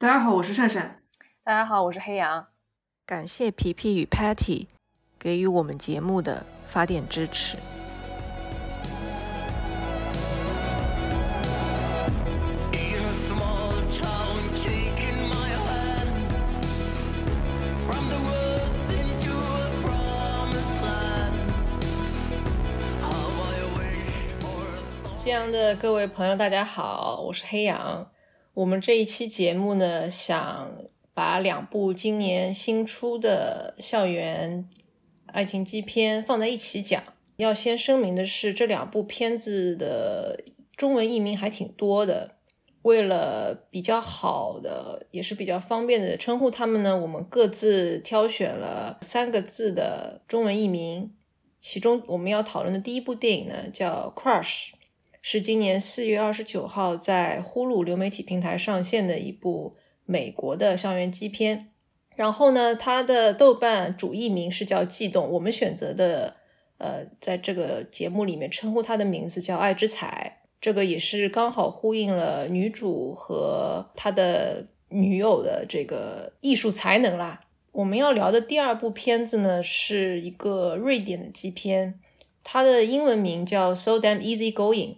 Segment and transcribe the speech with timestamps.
[0.00, 1.02] 大家好，我是善善。
[1.42, 2.46] 大家好，我是黑羊。
[3.04, 4.68] 感谢皮皮与 Patty
[5.18, 7.56] 给予我们节目的发电支持。
[25.24, 28.08] 这样的各位朋友，大家好，我是黑羊。
[28.58, 30.72] 我们这一期节目呢，想
[31.14, 34.68] 把两部今年新出的校园
[35.26, 37.00] 爱情基片放在一起讲。
[37.36, 40.42] 要先声明的是，这两部片子的
[40.76, 42.34] 中文译名还挺多的。
[42.82, 51.14] 为了比较好的，也是比较方便的称呼他们呢，我们各自挑选了三个字的中文译名。
[51.60, 54.70] 其中我们要讨论的第一部电影呢，叫《Crush》。
[55.20, 61.70] 是今年四月二十九号在呼噜流媒体平台上线的一部美国的校园基片。
[62.16, 66.34] 然后呢，它的豆瓣主译名是叫《悸动》，我们选择的，
[66.78, 70.40] 呃，在这个节目里面称呼它的名字叫《爱之彩》。
[70.60, 77.42] 这个也是刚好呼应了女主和她的女友的这个艺术才能啦。
[77.70, 82.00] 我们要聊的第二部片子呢，是一个瑞典的基片，
[82.42, 84.94] 它的英文名叫《So Damn Easy Going》。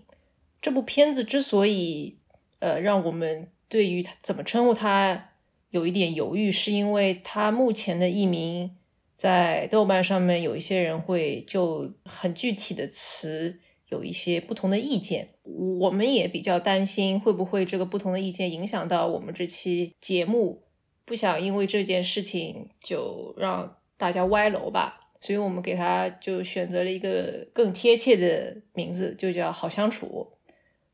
[0.60, 2.18] 这部片子之所以，
[2.58, 5.30] 呃，让我们对于它怎么称呼它
[5.70, 8.76] 有一点犹豫，是因为它目前的译名
[9.16, 20.62] 在豆瓣上面有一些人会就很具体的词有一些不同的意见，我们也比较担心会不会这个不同的意见影响到我们这期节目，
[21.04, 30.32] 不想因为这件事情就让大家歪楼吧，所以我们给它就选择了一个更贴切的名字，就叫好相处。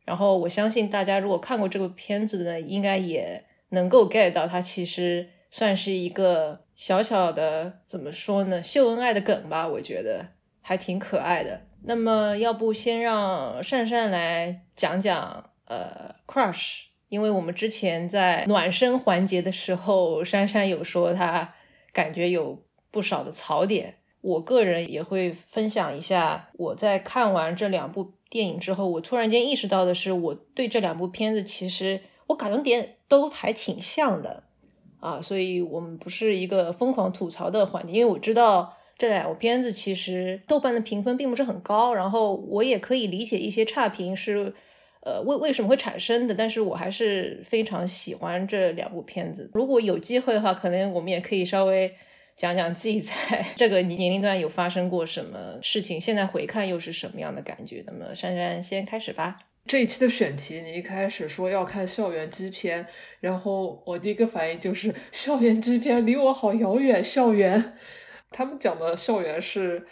[0.07, 10.29] 然后我相信大家如果看过这个片子呢，应该也能够 get 到它其实算是一个小小的怎么说呢，秀恩爱的梗吧，我觉得
[10.62, 11.62] 还挺可爱的。
[11.83, 21.55] 那么要不先让善善来讲讲呃 crush，因为我们之前在暖身环节的时候，珊珊有说她
[21.93, 28.12] 感觉有不少的槽点，我个人也会分享一下我在看完这两部。
[28.28, 34.42] 电影之后，我突然间意识到的是，我对这两部片子其实我感觉点都还挺像的
[35.00, 44.53] 啊，所以我们不是一个疯狂吐槽的环节，因为我知道这两部片子其实豆瓣的评分并不是很高，然后我也可以理解一些差评是
[45.03, 49.50] 呃为为什么会产生的，但是我还是非常喜欢这两部片子。
[49.54, 51.94] 如果有机会的话，可能我们也可以稍微。
[52.36, 53.12] 讲讲自己在
[53.56, 57.82] 这个年龄段有发生过什么事情，现在回看又是什么样的感觉？
[57.86, 59.38] 那么珊珊先开始吧。
[59.66, 62.86] 这一期的选题，你一开始说要看校园基片，
[63.20, 67.02] 然后我第一个反应就是校园基片离我好遥远。
[67.02, 67.74] 校园，
[68.30, 69.86] 他们讲的校园是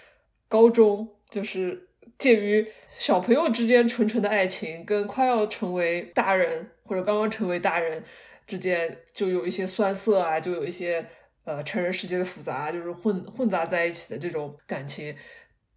[0.47, 1.89] 高中，就是
[2.19, 2.69] 介于
[2.99, 8.05] 小朋友之间纯纯的爱情，跟快要成为大人或者刚刚成为大人
[8.47, 11.05] 之间，就有一些酸涩啊，就有一些。
[11.45, 15.15] 呃，成人世界的复杂就是混混杂在一起的这种感情，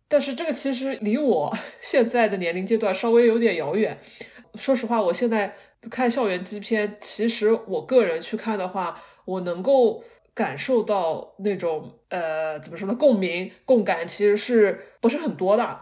[0.07, 3.99] 但是这个其实离我 现在的年龄阶段稍微有点遥远。
[4.55, 5.55] 说实话，我现在
[5.91, 10.01] 看校园基片，其实我个人去看的话，我能够
[10.33, 15.81] 感受到那种呃，怎么说呢，共鸣、共感，其实是不是很多的。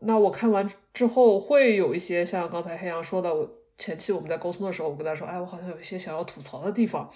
[0.00, 7.12] 那我看完之后，会有一些像刚才黑羊说的，我前期我们在沟通的时候，我跟他说，哎，我好像有一些想要吐槽的地方，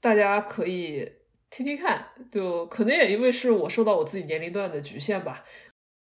[0.00, 1.08] 大家可以。
[1.50, 5.44] 听听看，就可能也因为是我受到我自己年龄段的局限吧。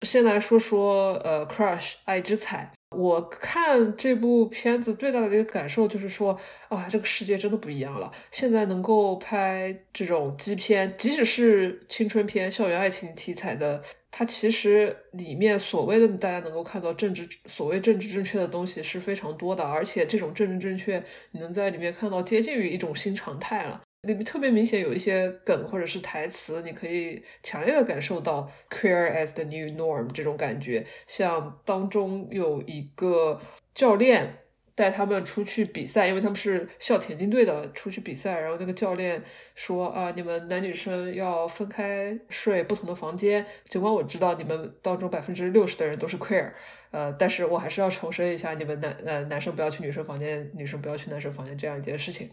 [0.01, 2.71] 先来说说呃，Crush 爱之彩。
[2.95, 6.39] 我看这部片子最大的一个感受就是说，
[6.69, 8.09] 啊，这个世界真的不一样了。
[8.31, 23.81] 现在能够拍这种基片，即使是青春片、校园爱情题材的，它其实里面所谓的大家能够看到政治所谓政治正确的东西是非常多的，而且这种政治正确，你能在里面看到接近于一种新常态了。
[24.05, 30.85] 里面特别明显有一些梗或者是台词，你可以强烈的感受到 queer as the new norm 这种感觉。
[31.07, 33.39] 像当中有一个
[33.73, 34.39] 教练
[34.75, 38.39] 带他们出去比赛，因为他们是校田径队的，出去比赛。
[38.39, 39.23] 然后那个教练
[39.55, 43.45] 说啊，你们男女生要分开睡不同的房间。
[43.65, 46.51] 尽管我知道你们当中百分之六十的人都是 queer，
[46.91, 52.29] 呃，但是我还是要重申一下，你们男呃男生不要去女生房间，女生不要去男生房间这样一件事情。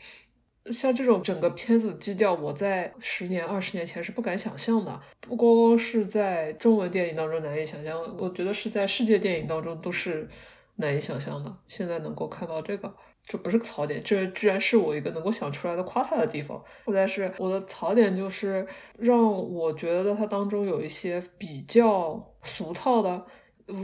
[0.70, 5.00] 像这种整个片子基调，我在十年、二十年前是不敢想象的。
[5.20, 10.29] 不光光是在中文电影当中难以想象，我觉得是在世界电影当中都是
[10.76, 11.53] 难以想象的。
[11.67, 12.94] 现在能够看到这个，
[13.25, 16.62] 这不是个槽点，这居然是我一个能够想出来的夸他的地方。
[16.87, 18.65] 但是我的槽点就是
[18.99, 19.20] 让
[19.53, 23.25] 我觉得它当中有一些比较俗套的。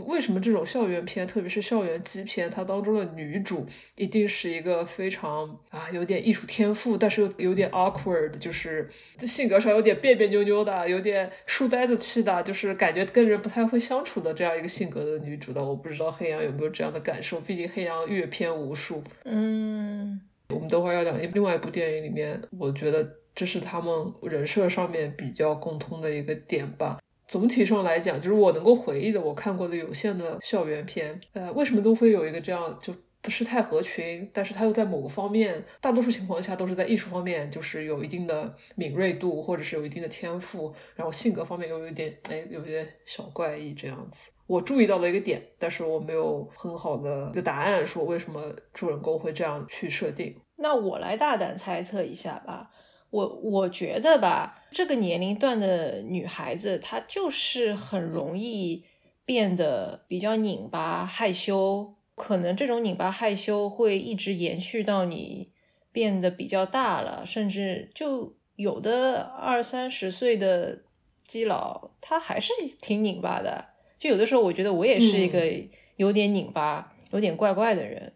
[0.07, 8.89] 为什么这种校园片，特别是校园基片，它当中的女主一定是一个非常啊有点艺术天赋，但是又有点 awkward，就是
[9.21, 15.65] 性格上有点别别扭扭的，有点书呆子气的，就是感觉跟人不太会相处的这样一个性格的女主的。
[15.65, 19.03] 我不知道黑羊有没有这样的感受，毕竟黑羊阅片无数。
[19.25, 20.21] 嗯，
[20.51, 23.93] 我们等会儿要讲另外一部电影里面，我觉得这是他们
[24.23, 26.99] 人设上面比较共通的一个点吧。
[27.29, 44.31] 总体上来讲，就是我能够回忆的，我看过的有限的校园片，呃，为什么都会有一个这样就不是太合群，但是他又在某个方面，大多数情况下都是在艺术方面，就是有一定的敏锐度，或者是有一定的天赋，然后性格方面又有一点，哎，有点小怪异这样子。
[44.47, 48.43] 我注意到了一个点，但是我没有很好的一个答案，说为什么
[48.73, 50.35] 主人公会这样去设定。
[50.57, 52.71] 那我来大胆猜测一下吧。
[53.11, 58.85] 我我觉得吧，这个年龄段的女孩子，她就是很容易
[59.25, 65.51] 变得比较拧巴、害羞，可能这种拧巴害羞会一直延续到你
[65.91, 70.81] 变得比较大了，甚至就有的二三十岁的
[71.23, 73.69] 基佬，他还是挺拧巴的。
[73.99, 75.51] 就有的时候，我觉得我也是一个
[75.97, 78.13] 有点拧巴、有点怪怪的人，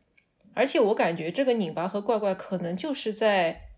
[0.53, 3.72] 而且我感觉这个拧巴和怪怪，可能就是在。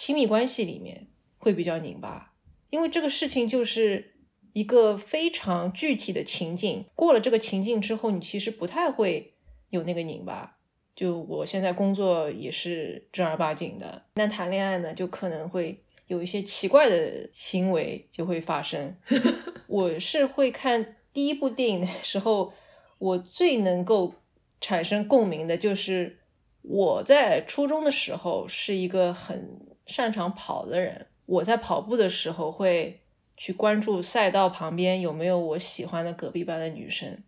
[0.00, 2.32] 亲密关系里面会比较拧巴，
[2.70, 4.14] 因为这个事情就是
[4.54, 6.86] 一个非常具体的情境。
[6.94, 9.34] 过了这个情境之后，你其实不太会
[9.68, 10.56] 有那个拧巴。
[10.96, 18.96] 就我现在工作也是正儿八经的，但谈恋爱呢，就可能会有一些奇怪的行为就会发生。
[19.68, 22.54] 我是会看第一部电影的时候，
[22.96, 24.14] 我最能够
[24.62, 26.20] 产生共鸣的就是
[26.62, 29.68] 我在初中的时候是一个很。
[29.90, 33.00] 擅长跑的人，我在跑步的时候会
[33.36, 37.22] 去关注赛道旁边有没有我喜欢的隔壁班的女生。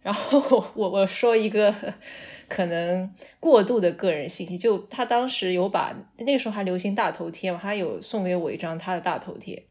[0.00, 1.74] 然后我我说一个
[2.48, 9.62] 可能过度的个人信息，就他当时有把那时候还流行大头贴嘛，他有送给我一张他的大头贴。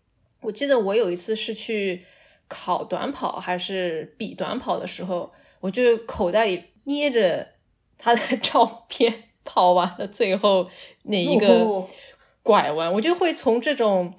[0.41, 2.05] 我记得我有一次是去
[2.47, 7.47] 考短跑还是比短跑的时候，我就口袋里捏着
[7.97, 9.11] 他的 照片，
[9.43, 10.69] 跑完了最后
[11.03, 11.87] 那一个。
[12.49, 14.15] 拐弯，我就会从这种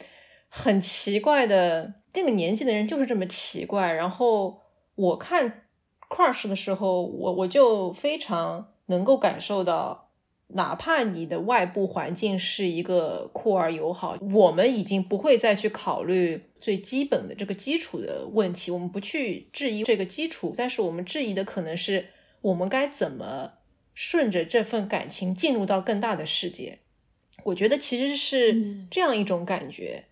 [0.48, 3.92] 很奇怪的那个年纪的人就是这么奇怪。
[3.92, 4.60] 然后
[4.94, 5.64] 我看
[6.08, 10.10] crush 的时候，我我就非常能够感受到，
[10.50, 22.06] 哪怕你的外部环境是一个酷而友好，我们已经不会再去考虑最基本的这个基础的问题，我们不去质疑这个基础，但是我们质疑的可能是
[22.42, 23.54] 我们该怎么
[23.92, 26.78] 顺着这份感情进入到更大的世界。
[27.44, 30.04] 我觉得其实是这样一种感觉，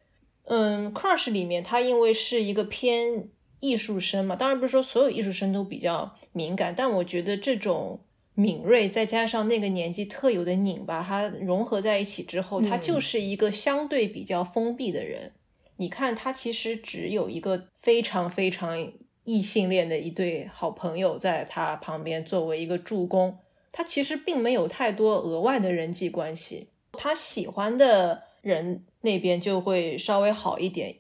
[0.45, 3.29] 嗯，Crush 里面他因为是一个偏
[3.61, 8.01] 艺术生嘛，当然不是说所有艺术生都比较敏感，但我觉得这种
[8.35, 15.33] 敏锐再加上那个年纪特有的拧巴，它融合在一起之后，他就是一个相对比较封闭的人。
[15.77, 18.93] 你看他其实只有一个非常非常
[19.25, 23.39] 异性恋的一对好朋友在他旁边作为一个助攻，
[23.71, 26.69] 他其实并没有太多额外的人际关系。
[26.99, 30.97] 他喜欢的人那边就会稍微好一点，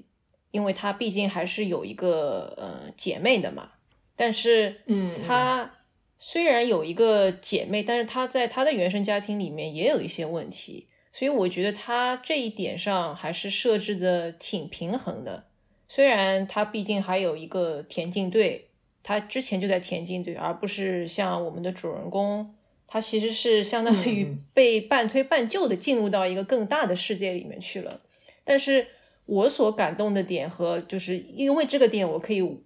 [0.52, 3.72] 因为他毕竟还是有一个呃姐妹的嘛。
[4.14, 5.74] 但是，嗯，他
[6.16, 15.48] 虽然有一个姐妹，但是他在他的原生家庭里面也有一些问题，所以我觉得他这一点上还是设置的挺平衡的。
[15.88, 18.68] 虽然他毕竟还有一个田径队，
[19.02, 22.54] 他之前就在田径队，而不是像我们的主人公。
[22.88, 28.00] 他其实是相当于被半推半就的进入到一个更大的世界里面去了，
[28.42, 28.86] 但是
[29.26, 32.60] 我所感动的点和就是因为这个点，我可以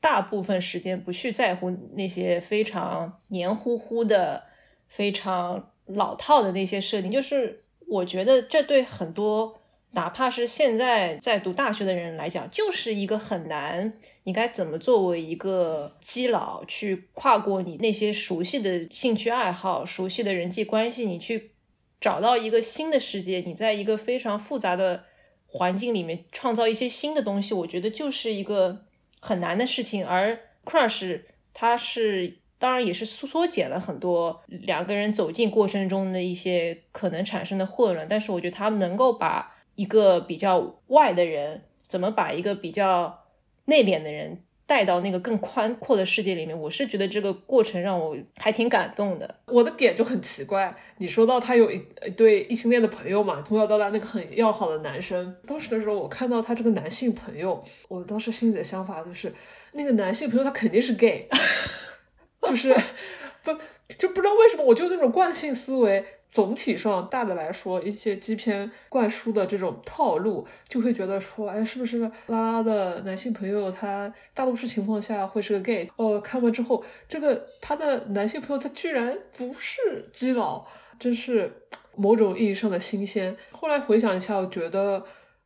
[0.00, 4.42] 大部分时间不去在乎那些非常黏糊糊的、
[4.88, 9.57] 非常老套的那些设定，就是我觉得这对很多。
[9.92, 13.92] 哪怕是现在在读大学的人来讲，就是一个很难。
[14.24, 21.52] 你该怎么作为一个基佬去跨过你那些熟悉的兴趣爱好、熟悉的人际关系，你去
[21.98, 23.40] 找到一个新的世界？
[23.40, 25.04] 你在一个非常复杂的
[25.46, 28.84] 环境里面创造一些新的东西，我觉得就是一个
[29.20, 30.06] 很难的事情。
[30.06, 31.22] 而 Crush
[31.54, 39.54] 它是当然也是缩缩减了很多两个人走进过程中的一些可能产生的混乱，但是我觉得他们能够把。
[39.78, 43.26] 一个比较外的人，怎么把一个比较
[43.66, 46.58] 内敛的人带到那个更宽阔的世界里面。
[46.58, 49.36] 我是觉得这个过程让我还挺感动的。
[49.46, 55.36] 我的点就很奇怪，你说到他有一一对异性恋的朋友嘛，从小到大那个很要好的男生。
[55.46, 59.32] 当时的时候，我看到他这个男性朋友，我当时心里的想法就是，
[59.74, 61.28] 那个男性朋友他肯定是 gay，
[62.42, 62.74] 就是
[63.44, 63.56] 不
[63.96, 66.04] 就不知道为什么，我就那种惯性思维。
[66.38, 75.90] 总体上，大的来说，一些基片灌输的这种套路，就会觉得说，哎，是不是拉拉的男性朋友他大多数情况下会是个 gay？
[75.96, 80.64] 哦，看完之后，这个他的男性朋友他居然不是基佬，
[80.96, 81.52] 真是
[81.96, 83.36] 某种意义上的新鲜。
[83.50, 85.04] 后来回想一下，我觉得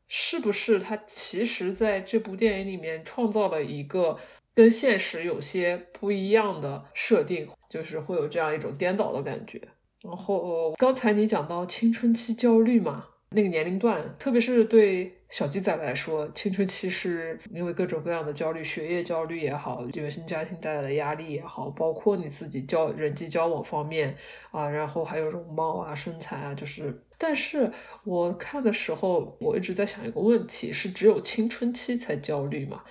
[0.09, 4.19] 是不是他其实在这部电影里面创造了一个
[4.55, 9.59] 跟现实有些不一样的设定，就是会有这样一种颠倒的感觉。
[10.03, 24.17] 然后刚才你讲到青春期焦虑嘛，那个年龄段，特别是对小鸡仔来说，青春期是因为各种各样的焦虑，学业焦虑也好，原生家庭带来的压力也好，包括你自己交人际交往方面
[24.51, 27.03] 啊，然后还有容貌啊、身材啊，就是。
[27.17, 27.71] 但是
[28.03, 32.83] 我看的时候，我一直在想一个问题：是只有青春期才焦虑吗？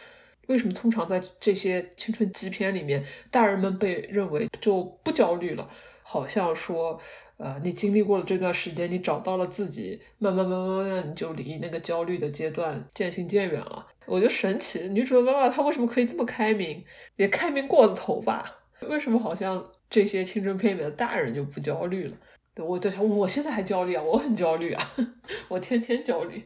[0.48, 5.70] 为什么通常在这些青春期片里面，大人们被认为就不焦虑了？
[6.12, 7.00] 好像说，
[7.38, 13.88] 呃，你经历过了这段时间，你找到了自己，慢慢慢慢慢，你就离那个焦虑的阶段渐行渐远了。
[14.06, 16.84] 我觉得神奇，女主的妈妈她为什么可以这么开明？
[17.16, 18.60] 也开明过了头吧？
[18.90, 22.18] 为什么好像这些青春片里面的大人就不焦虑了？
[22.58, 24.92] 我在想，我现在还焦虑啊，我很焦虑啊，
[25.48, 26.44] 我天天焦虑。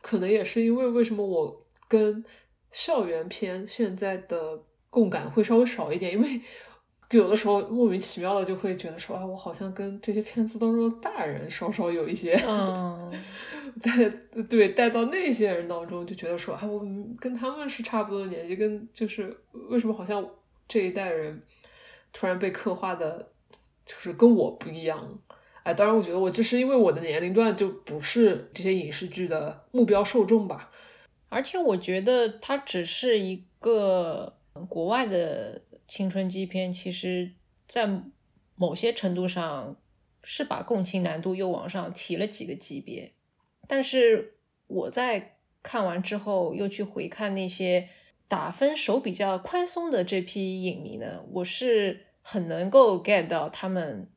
[0.00, 2.24] 可能也是因为为什么我跟
[2.70, 6.40] 校园片现在的共感会稍微少一点，因为。
[7.12, 12.34] 有的时候莫名其妙的就会觉得说啊，我好像跟这些片子当中的大人稍稍有一些，
[13.82, 14.08] 带
[14.48, 16.80] 对带到那些人当中，就觉得说啊，我
[17.20, 19.36] 跟他们是差不多年纪，跟就是
[19.68, 20.26] 为什么好像
[20.66, 21.42] 这一代人
[22.12, 23.28] 突然被刻画的，
[23.84, 25.18] 就是跟我不一样？
[25.64, 30.70] 哎，当然我觉得我这是因为我的年龄段就不是这些影视剧的目标受众吧。
[31.28, 34.32] 而且我觉得它只是一个
[34.68, 35.60] 国外的。
[35.88, 37.32] 青春期片其实，
[37.68, 38.02] 在
[38.54, 39.76] 某些程度上
[40.22, 43.12] 是把共情难度又往上提了几个级别，
[43.66, 44.34] 但是
[44.66, 47.88] 我在看完之后又去回看那些
[48.28, 54.08] 打分手比较宽松的这批影迷呢，我是很能够 get 到他们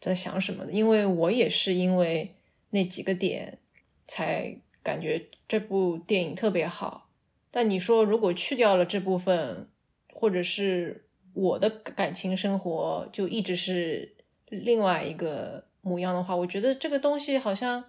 [0.00, 2.34] 在想什么的，因为我也是因为
[2.70, 3.58] 那几个点
[4.06, 7.10] 才感觉这部电影特别好。
[7.50, 9.68] 但你说如果去掉了这部分，
[10.12, 14.16] 或者是我的感情生活就一直是
[14.48, 17.84] 另外一个模样的话，我觉得这个东西好像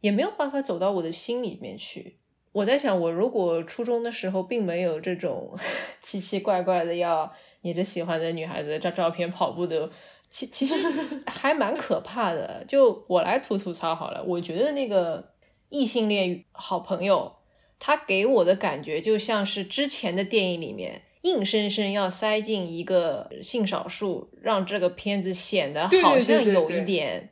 [0.00, 2.18] 也没有办法走到我的心里面去。
[2.52, 5.56] 我在想，我如果初中的时候并没有这种
[6.00, 9.90] 奇奇怪怪的要你的喜欢的女孩子照照片跑步的，
[10.30, 10.74] 其其实
[11.26, 12.64] 还蛮可怕的。
[12.66, 15.32] 就我来吐吐槽好了，我觉得那个
[15.68, 17.36] 异性恋好朋友，
[17.78, 21.02] 他给我的感觉就像是之前的电影里面。
[21.22, 27.30] 硬生生要塞进一个性少数，让这个片子显得好像有一点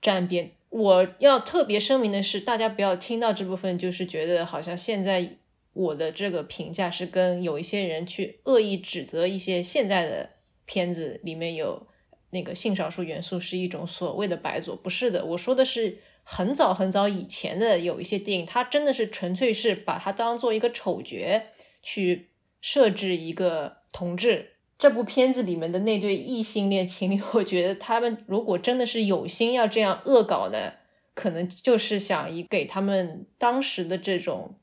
[0.00, 0.52] 沾边。
[0.70, 5.36] 我要特别声明的是，大家不要听到这部分就是觉得好像现在
[5.72, 10.30] 我的这个评价是跟有一些人去恶意指责一些现在的
[10.64, 11.86] 片子里面有
[12.30, 15.24] 那个性少数元素是一种所谓的白左，不是的。
[15.24, 21.42] 我说的是很早很早以前的有一些电影，它真的是纯粹是把它当做一个丑角
[21.82, 22.28] 去。
[22.64, 30.72] 设置一个同志，这部片子里面的那对异性恋情侣， 我觉得他们如果真的是有心要这样恶搞呢，
[31.12, 34.54] 可能就是想以给他们当时的这种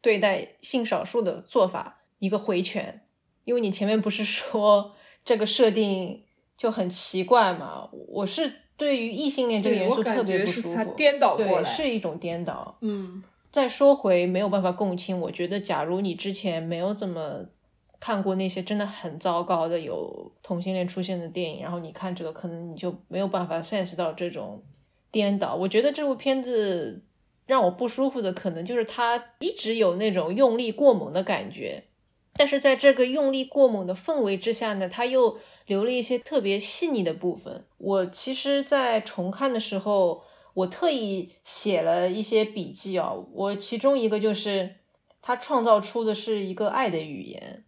[0.00, 3.02] 对待性少数的做法一个回拳。
[3.44, 6.24] 因为你前面不是说 这个设定
[6.56, 7.90] 就很奇怪嘛？
[7.92, 12.78] 我是对于异性恋这个元素特别不舒服，颠倒过来是一种颠倒。
[12.80, 13.22] 嗯。
[13.52, 17.44] 再说回没有办法共情，我觉得，假如你之前没有怎么
[17.98, 24.62] 看过那些真的很糟糕的有同性恋出现的电影，然后你看这个，可能你就没有办法 sense 到这种
[25.10, 25.56] 颠倒。
[25.56, 27.02] 我觉得这部片子
[27.46, 31.82] 让我不舒服的，可能就是它一直有那种用力过猛的感觉，
[32.34, 37.64] 但是在这个用力过猛的氛围之下呢，它又留了一些特别细腻的部分。
[37.78, 40.22] 我其实，在重看的时候。
[40.54, 44.76] 我特意写了一些笔记啊，我其中一个就是
[45.22, 47.64] 他创造出的是一个爱的语言。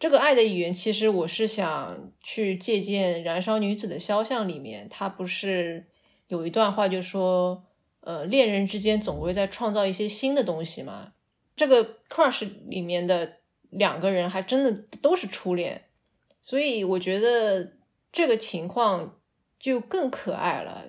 [0.00, 5.86] 这个爱的语言，其实我是想去借鉴《燃烧女子的肖像》里面，他不是
[6.28, 7.64] 有一段话就说，
[8.00, 11.12] 呃，恋人之间总会在创造一些新的东西嘛。
[11.56, 13.36] 这个 crush 里面的
[13.70, 15.84] 两个人还真的都是初恋，
[16.42, 17.74] 所以我觉得
[18.12, 19.20] 这个情况
[19.58, 20.88] 就更可爱了。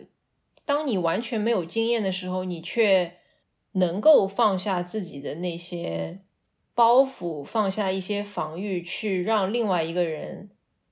[0.65, 3.17] 当你完全没有经验的时候，你却
[3.73, 6.21] 能够放下自己的那些
[6.73, 10.49] 包袱，放下一些防御，去让另外一个人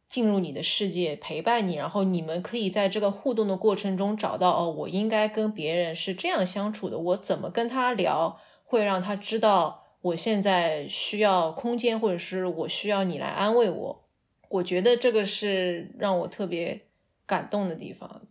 [0.07, 14.03] 进入你的世界，陪伴你，然后你们可以在这个互动的过程中找到哦，我应该跟别人是这样相处的，我怎么跟他聊会让他知道我现在需要空间，或者是我需要你来安慰我。
[14.49, 16.81] 我觉得这个是让我特别
[17.25, 18.27] 感动的地方。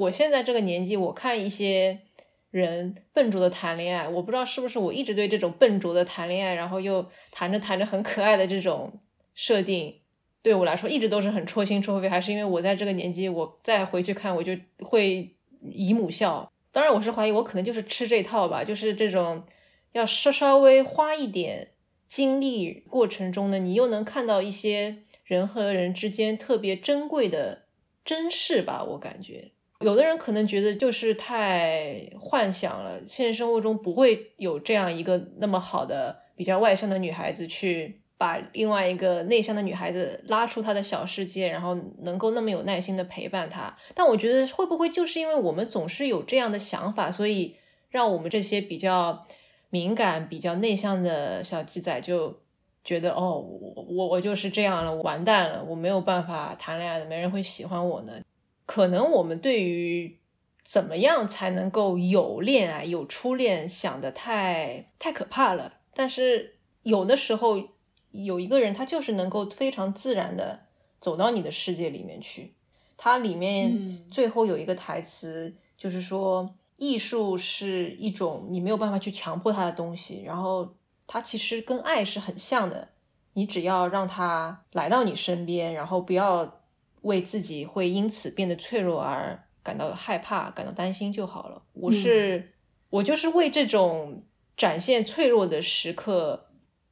[0.00, 2.00] 我现在这个年纪，我看一些
[2.50, 8.98] 人笨拙的谈恋爱，我不知道是不是我一直对这种笨拙的谈恋爱，然后又谈着谈着很可爱的这种
[9.34, 10.00] 设定，
[10.40, 15.36] 对我来说一直都是很戳心戳肺，还是因为我在这个年纪，我再回去看，我就会
[15.70, 16.50] 姨母笑。
[16.72, 19.44] 当然，我是怀疑我可能就是吃这套吧，就是这种
[19.92, 21.72] 要稍稍微花一点
[22.08, 27.66] 精力过程中呢，你又能看到一些人和人之间特别珍贵的
[28.02, 29.50] 珍视吧，我感觉。
[29.84, 43.74] 有的人可能觉得就是太幻想了，现实生活中不会有这样一个那么好的、比较外向的女孩子去把另外一个内向的女孩子拉出她的小世界，然后能够那么有耐心的陪伴她。
[43.94, 47.56] 但我觉得会不会就是因为我们总是有这样的想法，所以
[47.88, 49.26] 让我们这些比较
[49.70, 52.38] 敏感、比较内向的小鸡仔就
[52.84, 58.12] 觉得哦，我我我就是这样了，完蛋了，我没有办法谈恋爱的，没人会喜欢我呢。
[58.70, 60.20] 可能我们对于
[60.62, 65.78] 怎么样才能够有恋爱、有初恋想的太太可怕了。
[65.92, 67.60] 但是有的时候
[68.12, 70.60] 有一个人，他就是能够非常自然的
[71.00, 72.54] 走到你的世界里面去。
[72.96, 80.76] 它里面最后有一个台词，就是说艺术是一种你没有办法去强迫他的东西，然后
[81.08, 82.90] 它其实跟爱是很像的。
[83.32, 86.59] 你只要让他来到你身边，然后不要。
[87.02, 91.62] 为自己会因此变得脆弱而感到害怕、感到担心就好了。
[91.72, 92.52] 我是
[92.90, 94.22] 我就是为这种
[94.56, 96.48] 展现脆弱的时刻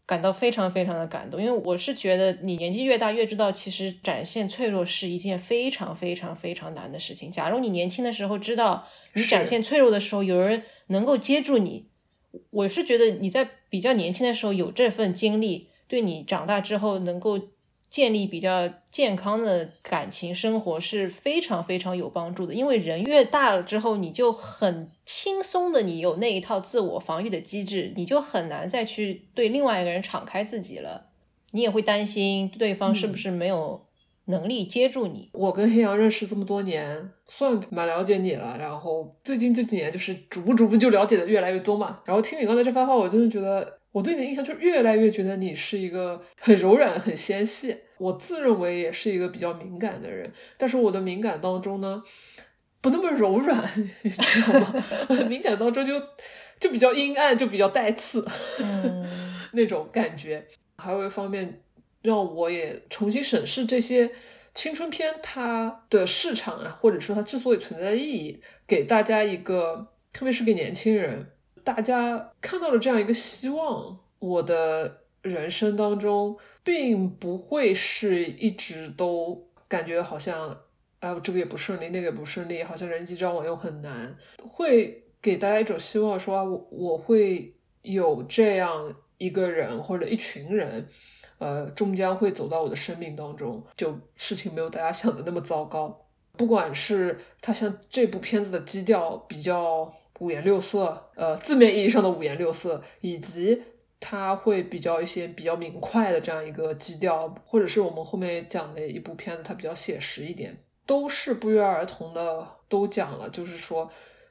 [0.06, 7.30] 感到非常非常的感动，因为我是觉得你年纪越大越知道，其实展现脆弱是一件非常非常非常难的事情。
[7.30, 11.88] 假如你年轻的时候知道你展现脆弱的时候有人能够接住你，
[12.50, 17.38] 我是觉得你在比较年轻的时候有这份经历，对你长大之后能够。
[17.90, 31.06] 建立比较健康的感情生活是非常非常有帮助的，因为人越大了之后，你就很轻松的，你有那一套自我防御的机制，你就很难再去对另外一个人敞开自己了。
[31.52, 33.86] 你也会担心对方是不是没有
[34.26, 35.30] 能力接住你。
[35.32, 42.00] 我跟黑羊认识这么多年，算蛮了解你了，然后最近这几年就是逐步逐步就了解的越来越多嘛。
[42.04, 43.77] 然后听你刚才这番话，我真的觉得。
[43.98, 47.76] 我对你的印象就越来越觉得你是一个很柔软、很纤细。
[47.98, 52.00] 我自认为也是一个比较敏感的人，但是我的敏感当中呢，
[52.80, 53.60] 不那么柔软，
[54.02, 54.84] 你知道吗？
[55.28, 56.00] 敏感当中就
[56.60, 58.24] 就比较阴暗，就比较带刺，
[58.62, 59.04] 嗯
[59.54, 60.46] 那种感觉。
[60.76, 61.60] 还有一方面，
[62.02, 64.12] 让我也重新审视这些
[64.54, 71.32] 青春片它的市场啊，或者说它之所以存在的意义，给大家一个，特别是给年轻人。
[71.68, 80.60] 大家看到了这样一个希望，我的人生当中并不会是一直都感觉好像，
[81.00, 90.88] 哎，这个也不顺利，那个也不顺利，好像人际交往又很难，会给大家一种希望，说我我会有这样一个人或者一群人，
[91.36, 96.06] 呃，终将会走到我的生命当中，就事情没有大家想的那么糟糕。
[96.32, 99.92] 不管是他像这部片子的基调比较。
[100.18, 103.62] 五颜六色，呃，字面意义上的五颜六色，以及
[104.00, 113.90] 它会比较一些比较明快的这样一个基调，或者是我们后面讲的一部片子，它比较写实一点，都是不约而同的都讲了，就是说。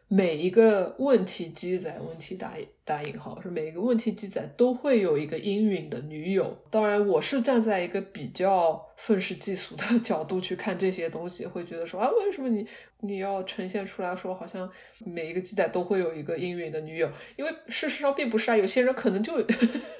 [0.10, 2.54] 每一个问题鸡仔，问题打
[2.86, 6.58] 打引号，是每一个问题鸡仔都会有一个应允的女友。
[6.72, 12.66] 当然，我是站在一个比较愤世嫉俗的 角度去看这些东西，会觉得说啊，为什么你
[13.02, 17.10] 你要呈现出来说，好像每一个鸡仔都会有一个应允的女友？
[17.36, 19.42] 因为事实上并不是啊，有些人可能就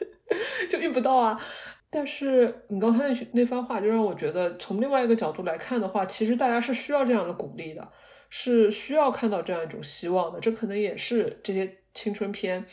[0.72, 1.38] 就遇不到啊。
[1.90, 7.86] 但是你刚才那那番话，就让我觉得，从另外一个角度来看的话，其实大家是需要这样的鼓励的。
[8.30, 12.66] 是需要看到这样一种希望的，这可能也是这些青春片，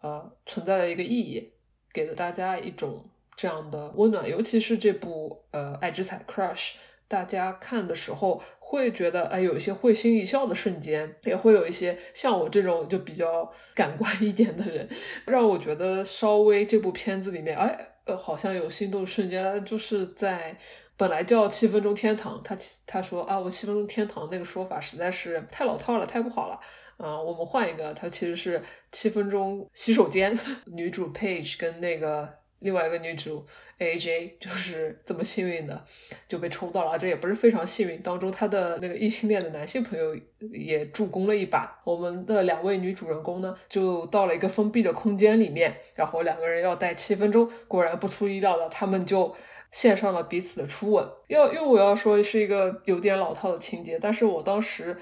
[0.00, 1.52] 呃，存在的一个意义，
[1.92, 4.28] 给了大家一种这样的温暖。
[4.28, 6.74] 尤其是这部呃《爱之彩》Crush，
[7.06, 14.88] 大家看的时候会觉得哎，有一些会心一笑的瞬间，也会有一些像我这种就比较 感官一点的人，
[15.26, 20.58] 让我觉得稍微这部片子里面哎呃，好像有心动瞬间，就是在
[20.98, 22.54] 本来叫七分钟天堂，他
[22.86, 26.60] 他说啊，我七分钟天堂那个说法实在是太老套了，太不好了，
[26.98, 32.36] 啊，我们换一个，它其实是七分钟洗手间，女主 Page 跟那个。
[32.60, 33.46] 另外一个女主
[33.78, 35.84] AJ 就是这么幸运的
[36.26, 38.02] 就被抽到了，这也不是非常幸运。
[38.02, 40.12] 当中她的那个异性恋的男性朋友
[40.52, 41.80] 也助攻了一把。
[41.84, 47.48] 我们的两位女主人公呢，就到了一个封闭的空间里面，然后两个人要待七分钟。
[47.68, 49.32] 果然不出意料的，他们就
[49.72, 51.08] 献上了彼此的初吻。
[51.28, 54.96] 要因为我要说是一个有点老套的情节，但是我当时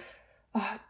[0.52, 0.80] 啊，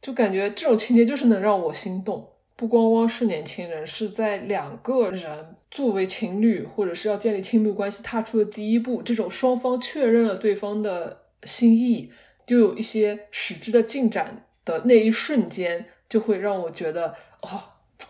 [0.00, 2.32] 就感觉这种情节就是能让我心动。
[2.56, 12.10] 不光光是年轻人，是在两个人作为情侣或者是要建立亲密关系踏出的第一步，这种双方确认了对方的心意，
[12.44, 17.62] 就有一些实质的进展的那一瞬间，就会让我觉得哦，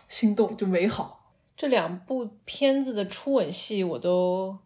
[0.07, 1.33] 心动就美好。
[1.55, 4.57] 这两部片子的初吻戏我都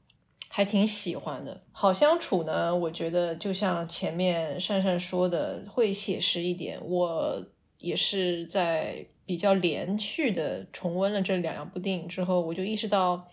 [0.55, 1.63] 还挺喜欢的。
[1.71, 6.79] 好相处呢，我觉得就像前面善善说的，会写实一点。
[6.85, 7.43] 我
[7.79, 9.07] 也是在。
[9.25, 13.25] 比较连续的重温了这两部电影之后，我就意识到，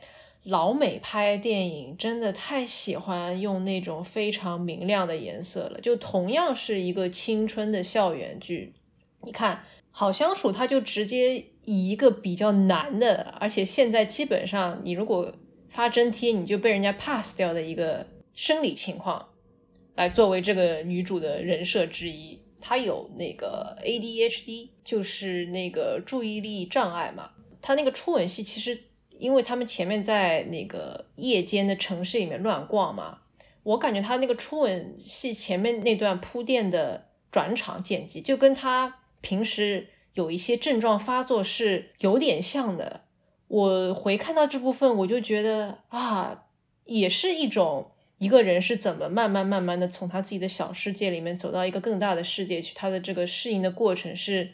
[0.44, 5.80] 老美拍电影真的太喜欢用那种非常明亮的颜色了。
[5.80, 8.72] 就同样是一个青春的校园剧，
[9.24, 9.56] 你看
[9.90, 15.35] 《好相处》，它就直接以一个比较难的，而且现在基本上你如果
[15.70, 19.30] 发真贴，你就被人家 pass 掉的一个生理情况，
[19.94, 22.38] 来作为这个女主的人设之一。
[22.61, 27.30] 她有那个 ADHD，就是那个注意力障碍嘛。
[27.62, 28.78] 她那个初吻戏，其实
[29.18, 33.20] 因为他们前面在那个夜间的城市里面乱逛嘛，
[33.62, 43.04] 我感觉他那个初吻戏前面那段铺垫的转场剪辑，就跟他平时有一些症状发作是有点像的。
[43.50, 46.44] 我回看到这部分，我就觉得啊，
[46.84, 47.90] 也是一种。
[48.18, 52.74] 一个人是怎么慢慢慢慢的从他自己的小世界里面走到一个更大的世界去？
[52.74, 54.50] 他的这个适应的过程是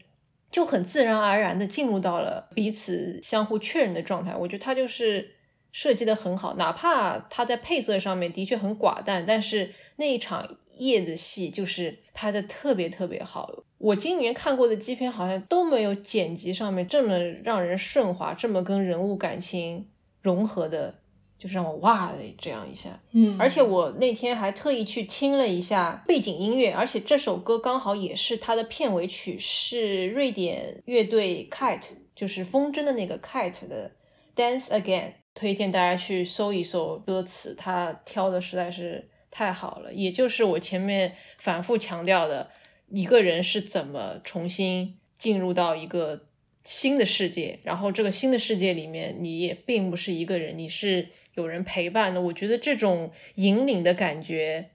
[0.52, 4.36] 就很自然而然的进入到了彼此相互确认的状态。
[4.36, 5.32] 我觉得他就是
[5.76, 13.52] 设计的很好，哪怕它在配色上面的确很寡淡，但是那一场夜的戏就是拍的特别特别好。
[13.76, 19.86] 我今年看过的基片好像都没有剪辑上面这么让人顺滑，这么跟人物感情
[20.22, 20.94] 融合的。
[21.38, 33.90] 就是让我哇的这样一下，嗯，而且我那天还特意去听了一下背景音乐，而且这首歌刚好也是它的片尾曲，是瑞典乐队 Kite，就是风筝的那个 Kite 的
[34.34, 39.94] Dance Again，推荐大家去搜一搜歌词，他挑的实在是太好了。
[39.94, 42.50] 也就是我前面反复强调的，
[42.88, 46.24] 一个人是怎么重新进入到一个。
[46.68, 52.20] 新的世界，然后这个新的世界里面，你也并不是一个人，你是有人陪伴的。
[52.20, 54.70] 我觉得这种引领的感觉，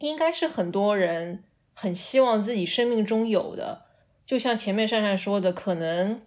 [0.00, 1.42] 应该是很多人
[1.72, 3.86] 很希望自己生命中有的。
[4.26, 6.20] 就像前面珊珊说的，可能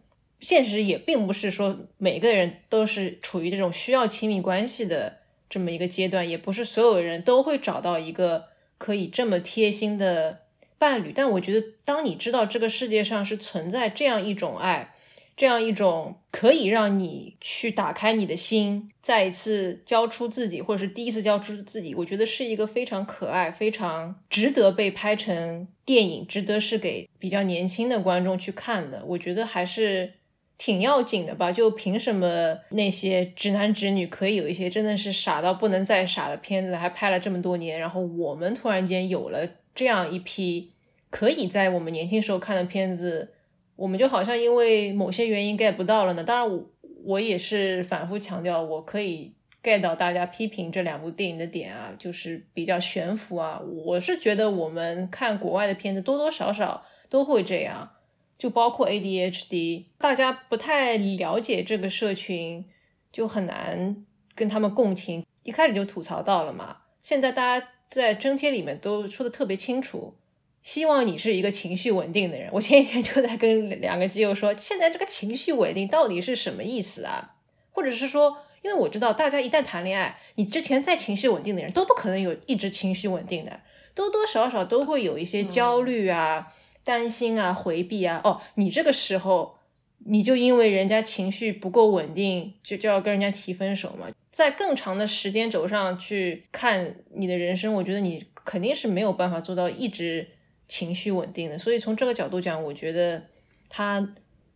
[0.43, 10.41] 现实也并不是说每个人都是处于这种需要亲密关系的这么一个阶段，也不是所有人都会找到一个可以这么贴心的
[10.77, 11.13] 伴侣。
[11.15, 14.93] 但我觉得，当你知道这个世界上是存在这样一种爱，
[15.37, 29.03] 这样一种可以让你去打开你的心，再一次交出自己，或者是第一次交出自己，我觉得是一个非常可爱、非常值得被拍成电影，值得是给比较年轻的观众去看的。
[29.07, 30.13] 我觉得还是
[30.57, 31.51] 挺要紧的吧。
[31.51, 40.71] 就凭什么那些直男直女可以有一些真的是傻到不能再傻的片子，还拍了这么多年，然后我们突然间有了这样一批
[41.09, 43.33] 可以在我们年轻时候看的片子。
[43.75, 46.23] 我们就好像因为某些原因 get 不到了呢。
[46.23, 46.63] 当然，我
[47.05, 53.59] 我也是反复强调，我可以 get 到大家批评这两部电影的点啊，就是比较悬浮啊。
[53.85, 57.89] 我是觉得我们看国外的片子多多少少都会这样，
[58.37, 62.65] 就包括 ADHD，大家不太了解这个社群，
[63.11, 65.25] 就很难跟他们共情。
[65.43, 70.15] 一开始就吐槽到了嘛，现在大家在征贴里面都说的特别清楚。
[70.61, 72.49] 希望你是一个情绪稳定的人。
[72.53, 77.33] 我前几天就在跟两个基友说，现在这个情绪稳定到底是什么意思啊？
[77.71, 83.59] 或者是说，因为我知道大家一旦谈恋爱，你之前再情绪稳定的人都不可能有一直情绪稳定的，
[83.93, 86.47] 多多少少都会有一些焦虑啊、
[86.83, 88.21] 担心啊、回避啊。
[88.23, 89.57] 哦，你这个时候
[90.05, 94.07] 你就因为人家情绪不够稳定，就就要跟人家提分手嘛？
[94.29, 100.27] 在更长的时间轴上去看你的人生，我觉得你肯定是没有办法做到一直。
[100.65, 103.21] 情绪稳定的，所以从这个角度讲，我觉得
[103.69, 104.15] 他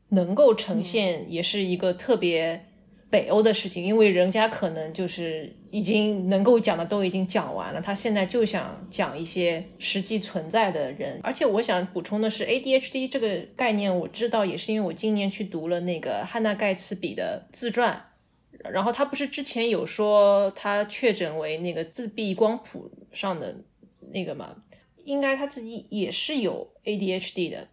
[0.09, 2.65] 能够呈现，也是一个特别
[3.09, 11.17] 北欧的事情，因为人家可能就是已经能够讲的都已经讲完了，他现在就想讲一些实际存在的人。
[11.23, 18.09] 而且我想补充的是，ADHD 这个概念我知道，也是因为我今年去读了那个汉娜盖茨比的自传，
[18.69, 23.55] 然后他不是之前有说他确诊为那个自闭光谱上的
[24.11, 24.53] 那个嘛，
[25.05, 27.69] 应该他自己也是有 ADHD 的，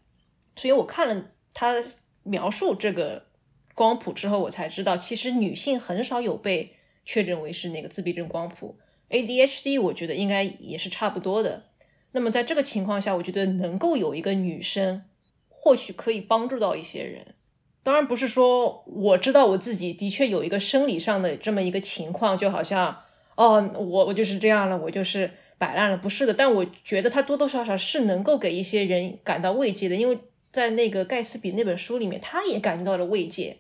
[0.55, 1.75] 所以我看了他
[2.23, 3.34] 描述这个。
[3.75, 8.77] 光谱之后，我才知道，其实女性很少有被确诊为是那个自闭症光谱。
[9.11, 11.65] ADHD，我觉得应该也是差不多的。
[12.13, 15.03] 那么在这个情况下，我觉得能够有一个女生，
[15.49, 17.35] 或许可以帮助到一些人。
[17.83, 23.03] 当然不是说我知道我自己的确有一个生理上的这么一个情况，就好像
[23.35, 26.33] 哦，我我就是这样了，我就是摆烂了，不是的。
[26.33, 30.17] 但我觉得他多多少少是能够给一些人感到慰藉的，因为
[30.51, 33.59] 在那个盖茨比那本书里面，他也感觉到了慰藉。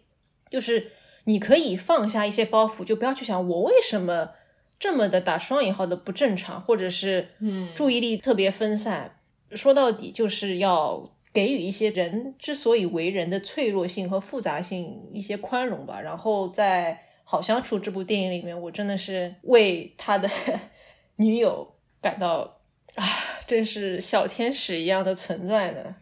[0.55, 0.93] 就是
[1.25, 4.31] 你可以放下一些包袱，就不要去想我为什么
[4.79, 9.19] 这么的打双引号的不正常，或者是嗯注意力特别分散。
[9.51, 16.01] 说到底，就是要给予一些人之所以为人的脆弱性和复杂性一些宽容吧。
[16.01, 16.93] 然后在
[17.25, 20.31] 《好相处》这部电影里面，我真的是为他的
[21.17, 22.61] 女友感到
[22.95, 23.05] 啊，
[23.45, 25.97] 真是小天使一样的存在呢。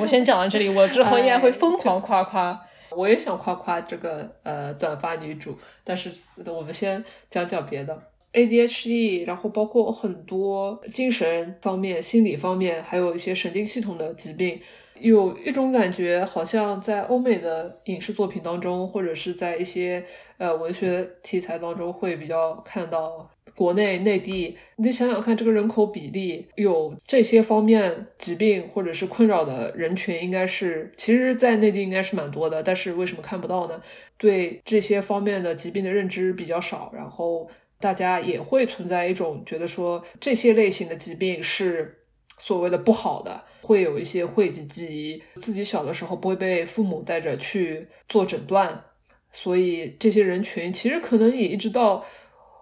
[0.00, 2.64] 我先讲到这里，我之后应该会疯狂夸夸。
[2.98, 6.10] 我也想夸夸这个呃短发女主，但是
[6.46, 7.96] 我们先讲讲别的。
[8.32, 14.60] ADHD，然后包括很多精神方面、心理方面，还有一些神经系统的疾病，
[15.00, 20.04] 有一种感觉，好像在欧美的影视作品当中，或者是在一些
[20.36, 23.30] 呃文学题材当中，会比较看到。
[23.58, 32.62] 国内、内地，你得想想看，这个人口比例有这些方面疾病或者是困扰的人群，应该是其实，在内地应该是蛮多的。
[32.62, 33.82] 但是为什么看不到呢？
[34.16, 41.98] 对这些方面的疾病的认知比较少，然后大家也会存在一种觉得说这些类型的疾病是
[42.38, 45.20] 所谓的不好的，会有一些讳疾忌医。
[45.42, 48.84] 自己小的时候不会被父母带着去做诊断，
[49.32, 52.04] 所以这些人群其实可能也一直到。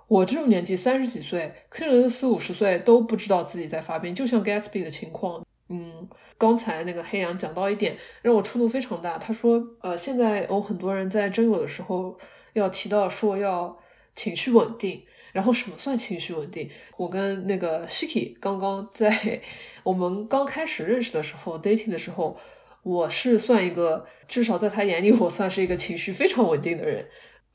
[0.09, 5.45] 我这种年纪三十几岁，甚至四五十岁都不知道自己在发病，就像 Gatsby 的情况。
[5.69, 9.19] 嗯，刚才那个黑羊讲到一点，让我触动非常大。
[9.19, 12.17] 他说，呃，现在有很多人在征友的时候
[12.53, 13.77] 要提到说要
[14.15, 16.71] 情绪稳定，然后什么算情绪稳定？
[16.97, 19.41] 我跟那个 Shiki 刚刚在
[19.83, 22.39] 我们刚开始认识的时候 dating 的时候，
[22.85, 27.09] 我是算一个，至少在他眼里，我算是一个情绪非常稳定的人。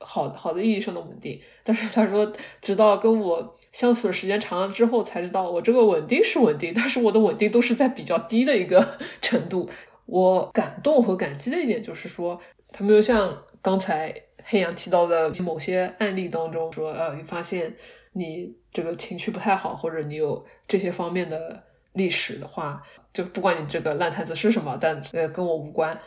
[0.03, 9.69] 好好的意义上的稳定，但是他说，直到跟我相处的时间长了之后，才知道我这个稳定是稳定，但是我的稳定都是在比较低的一个 程度。
[10.05, 12.39] 我感动和感激的一点就是说，
[12.71, 17.73] 他没有像刚才黑羊提到的某些案例当中说，呃，你发现
[18.13, 22.83] 你这个情绪不太好，或者你有这些方面的历史的话，
[23.13, 25.97] 就不管你这个烂摊子是什么，但呃跟我无关。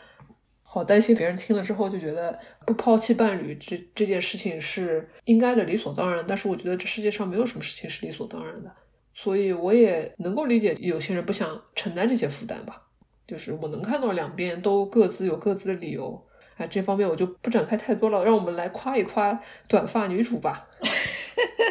[0.75, 8.69] 好担心别人听了之后就觉得不抛弃伴侣这这件事情是应该的理所当然，但是我觉得这世界上没有什么事情是理所当然的，
[9.13, 12.81] 所以我也能够理解有些人不想承担这些负担吧。
[13.25, 16.21] 就是我能看到两边都各自有各自的理由，
[16.57, 20.67] 哎，这方面我就不展开太多了，让我们来夸一夸短发女主吧。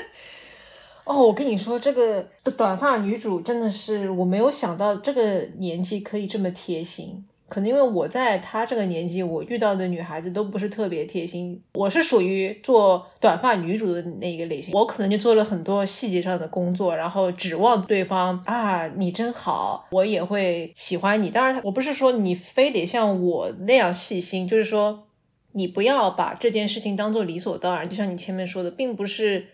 [1.04, 7.22] 哦，我跟你说，这个短发女主真的是我没有想到这个年纪可以这么贴心。
[7.48, 11.62] 可能因为我在她这个年纪，我遇到的女孩子都不是特别贴心。
[11.74, 21.30] 我是属于做短发女主的那一个类型，我可能就做了很多细节上的工作，然后指望对方啊，你真好，我也会喜欢你。
[21.30, 25.06] 当然，我不是说你非得像我那样细心，就是说
[25.52, 27.88] 你不要把这件事情当做理所当然。
[27.88, 29.46] 就像你前面说的，并不是。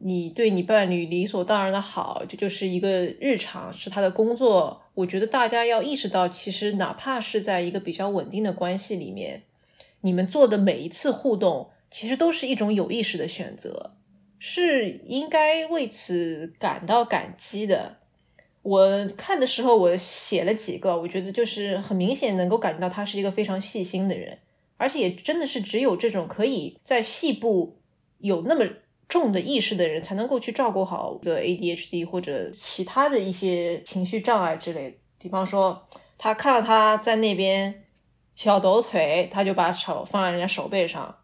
[0.00, 2.88] 你对你伴侣理所当然的好，这就是一个
[3.20, 4.82] 日常，是他的工作。
[4.94, 9.42] 我觉得大家要意识到，其实哪怕是在一个比较稳定的关系里面，
[10.02, 13.96] 你们做的每一次互动，其实都是一种有意识的选择，
[14.38, 17.96] 是应该为此感到感激的。
[18.62, 24.38] 我看的时候，我写了几个，我觉得就是很明显能够感觉到他是一个非常细心的人，
[24.76, 27.78] 而且也真的是只有这种可以在细部
[28.18, 28.64] 有那么。
[29.14, 34.98] 重的意识的人才能够去照顾好一个 ADHD 或者其他的一些情绪障碍之类。
[35.18, 35.84] 比方说，
[36.18, 37.84] 他看到他在那边
[38.34, 41.16] 小抖腿，他就把手放在人家手背上。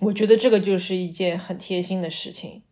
[0.00, 2.62] 我觉得这个就是一件很贴心的事情。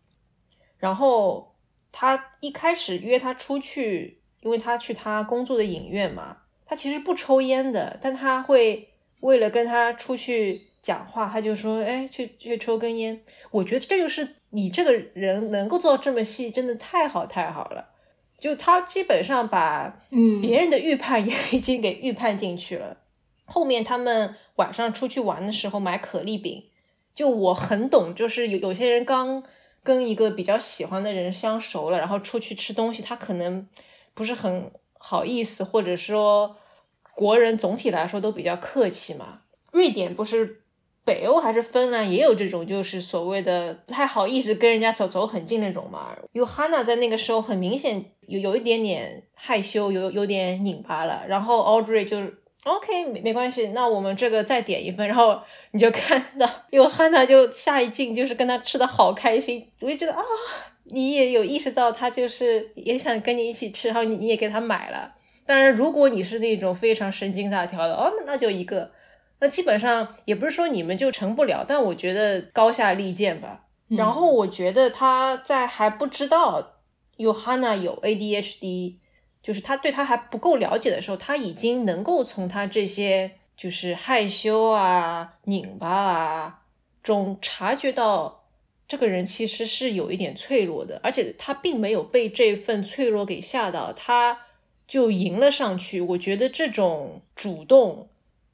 [0.76, 1.54] 然后
[1.90, 10.68] 他一开始约他出去，因为他去他工作的影院嘛，他其实不抽烟的，但他会为了跟他出去。
[10.80, 17.90] 讲话，他就说：“哎，去去抽根烟。”我觉得这就是你这个人能够做到这么细，真的太好太好了。
[18.38, 22.98] 就他基本上把嗯别人的预判 也已经给预判进去了。
[23.44, 26.64] 后面他们晚上出去玩的时候买可丽饼，
[27.14, 29.42] 就我很懂，就是有有些人刚
[29.82, 33.66] 跟一个比较喜欢的人相熟了，然后出去吃东西，他可能
[34.14, 36.56] 不是很好意思，或者说
[37.14, 39.42] 国人总体来说都比较客气嘛。
[39.72, 40.57] 瑞典不是
[41.08, 46.14] 北欧还是芬兰也有这种，就是所谓的不太好意思跟人家走走很近那种嘛。
[46.34, 52.18] Johanna 在那个时候很明显有有一点点害羞，有有点拧巴了，然后 Audrey 就
[52.64, 55.40] OK 没没关系，那我们这个再点一份，然后
[55.70, 60.22] 你就看到 Johanna 就下一镜就是跟他吃的好开心，我就觉得啊，
[60.90, 65.14] 你也有意识到他就是也想跟你一起吃，然后你你也给他买了。
[65.46, 68.90] 当然，如果你是那种非常神经大条的，哦，那那就一个。
[69.40, 73.66] 那基本上也不是说你们就成不了，但我觉得高下立见吧。
[73.88, 76.80] 然后我觉得他在还不知道
[77.16, 78.96] Johanna 有 ADHD，
[79.42, 86.62] 就是他对他还不够了解的时候，他已经能够从他这些就是害羞啊、拧巴啊
[87.02, 88.44] 中察觉到
[88.86, 94.40] 这个人其实是有一点脆弱的，而且他并没有被这份脆弱给吓到，他
[94.86, 96.00] 就迎了上去。
[96.00, 98.08] 我觉得这种主动。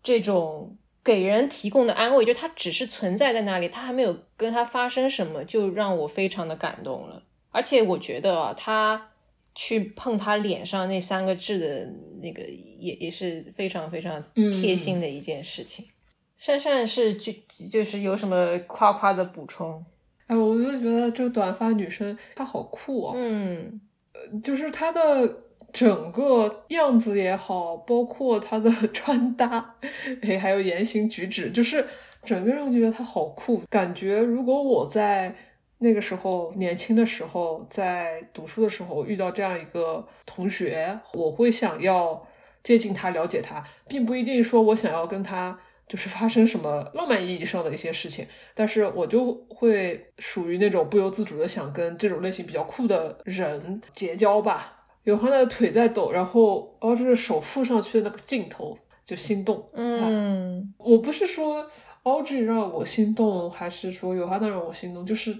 [0.04, 7.22] 这种给人提供的安慰，就他只是存在在那里，他还没有跟他发生什么，就让我非常的感动了。
[7.50, 9.10] 而且我觉得啊，他
[9.54, 11.90] 去碰他脸上那三个痣的
[12.20, 12.42] 那个，
[12.78, 15.86] 也也是非常非常贴心的一件事情。
[16.36, 17.32] 珊珊是就
[17.70, 19.82] 就是有什么夸夸的补充？
[20.26, 23.80] 哎，我就觉得这个短发女生她好酷哦，嗯，
[24.42, 25.43] 就是她的。
[25.74, 29.74] 整个样子也好，包括他的穿搭，
[30.22, 31.84] 哎，还有言行举止，就是
[32.22, 33.60] 整个人觉得他好酷。
[33.68, 35.34] 感觉如果我在
[35.78, 42.24] 那个时候年轻的时候，在读书的时候遇到这样一个同学，我会想要
[42.62, 45.58] 接近他，了解他，并不一定说我想要跟他
[45.88, 54.83] 就是发生什么浪漫意义上的一些事情，但是我就会属于那种不由自主的想跟这种类型比较酷的人结交吧。
[55.04, 59.64] 有他的腿在抖，然后哦，这个手附上去的那个镜头就心动。
[59.74, 61.66] 嗯，我不是说
[62.02, 65.36] Audrey 让我心动，还是说有他的让我心动，就是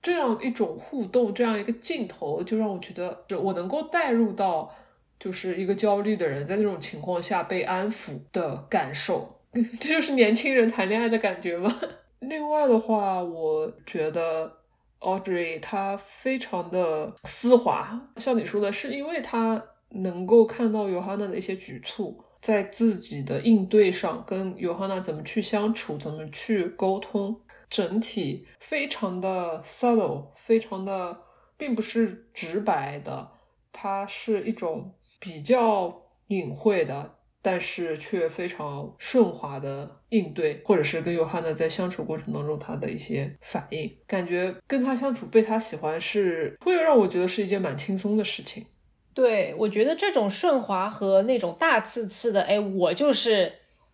[0.00, 4.72] 这样一种互动，这样一个镜头，就让我觉得我能够带入到，
[5.18, 9.40] 就是一个焦虑的人在那种情况下被安抚的感受。
[9.80, 11.74] 这就是年轻人谈恋爱的感觉吗？
[12.20, 14.57] 另外的话，我觉得。
[15.00, 31.20] Audrey 她非常的丝滑，像你说的，是因为她能够看到 Johanna 的一些举措，在自己的应对上跟 Johanna 怎么去相处，怎么去沟通，整体非常的 subtle，非常的
[31.56, 33.30] 并不是直白的，
[33.72, 37.17] 它是一种比较隐晦的。
[37.40, 48.66] 但是却非常顺滑的应对，或者是跟尤哈娜在相处过程当中他的一些反应，感觉跟他相处被他喜欢是会让我觉得是一件蛮轻松的事情。
[49.14, 53.52] 对，我觉得这种顺滑和那种大刺刺的，哎，我就是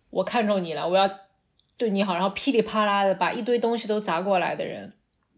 [0.09, 1.07] 我看中你了，我要
[1.77, 4.93] 对你好，然后噼里啪啦的把一堆东西都砸过来的人，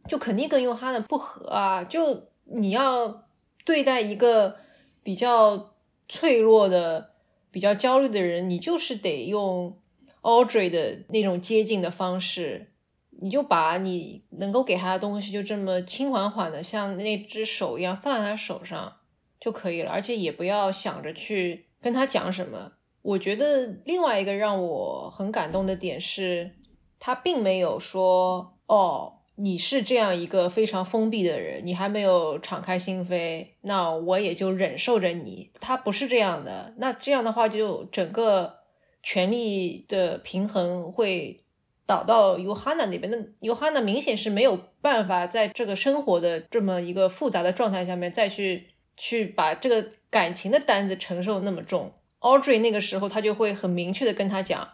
[0.07, 1.83] 就肯定跟尤哈娜不合啊。
[1.83, 3.25] 就你要
[3.65, 4.55] 对待一个
[5.03, 5.73] 比较
[6.07, 7.16] 脆弱的。
[7.51, 9.79] 比较焦虑的人，你就是得用
[10.21, 12.71] Audrey 的那种接近的方式，
[13.19, 18.97] 你就把你能够给他的东西，就这么轻缓缓的，像那只手一样放在他手上
[19.39, 22.73] 就可以了，而且也不要想着去跟他讲什么。
[23.01, 26.55] 我觉得另外一个让我很感动的点是，
[26.99, 29.13] 他并没有说哦。
[29.39, 35.51] 你是这样一个非常封闭的人，你还没有敞开心扉，那我也就忍受着你。
[35.59, 38.57] 他不是这样的，那这样的话，就整个
[39.03, 41.43] 权力的平衡会
[41.85, 43.11] 倒到尤哈娜那边。
[43.11, 51.93] 那尤哈娜明显是没有办法在这个生活的这么一个复杂的状态下面再去去把这个感情的担子承受那么重。
[52.21, 54.67] Audrey 那个时候，他就会很明确的跟他讲。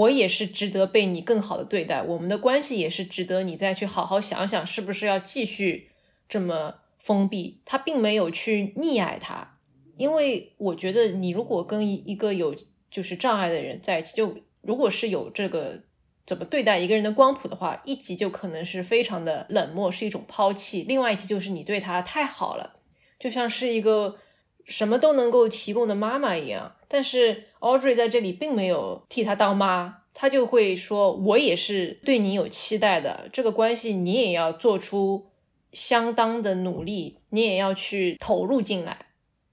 [0.00, 5.90] 我也是值得被你更好的对待，我们的关系也是值得你再去好好想想，是不是要继续
[6.28, 7.60] 这么封闭？
[7.64, 9.58] 他并没有去溺爱他，
[9.96, 12.54] 因为我觉得你如果跟一个有
[12.90, 15.82] 就是障碍的人在一起，就如果是有这个
[16.24, 22.76] 怎么对待一个人的光谱的话，一级就可能是非常的冷漠，是一种抛弃；另外一级就是你对他太好了，
[23.18, 24.16] 就像是一个
[24.64, 26.76] 什么都能够提供的妈妈一样。
[26.92, 35.30] 但是 Audrey 在这里并没有替他当妈，他就会说：“我也是对你有期待的，这个关系你也要做出
[35.72, 39.06] 相当的努力，你也要去投入进来。”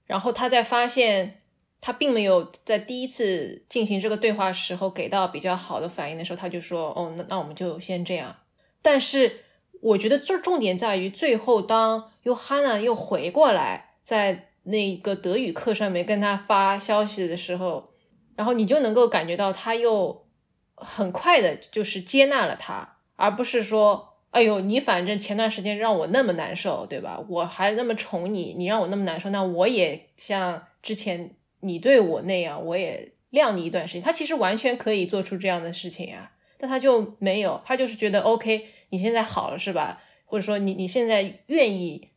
[0.04, 1.42] 然后他在发现
[1.80, 8.34] 他并没有在第一次进行这个对话时候给到比较好的反应的时候，他就说：“哦，那那我们就先这样。”
[8.82, 9.44] 但是
[9.80, 17.90] 我觉得这重点在于最后，当尤哈娜又回过来，在那个德语课上面跟他发消息的时候，
[18.36, 20.26] 然后你就能够感觉到他又
[20.74, 27.18] 很快的，就是接纳了他，而不是说，哎呦，你反正前段时间让我那么难受，对吧？
[27.28, 34.02] 我还那么宠你，你让我那么难受，那我也像之前你对我那样，我也晾你一段时间。
[34.02, 40.02] 他其实完全可以做出这样的事情呀，但他就没有，他就是觉得 OK，你现在好了是吧？
[40.26, 42.07] 或者说你你现在愿意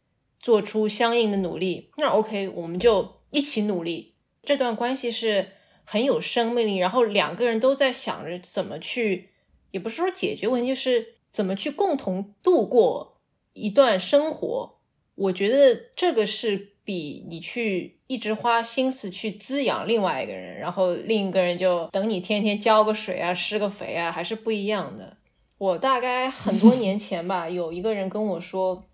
[0.41, 4.13] 做出相应的努力，那 OK，我们就一起努力。
[4.43, 5.49] 这段关系是。
[5.83, 9.31] 很有生命力，然后两个人都在想着怎么去，
[9.71, 13.15] 也不是说解决问题，就是怎么去共同度过
[13.53, 14.79] 一段生活。
[15.15, 25.17] 我觉得这个是比你去一直花心思去滋养另外一个人，然后另一个人就等你天天浇个水啊、施个肥啊，还是不一样的。
[25.57, 28.85] 我大概很多年前吧，有一个人跟我说，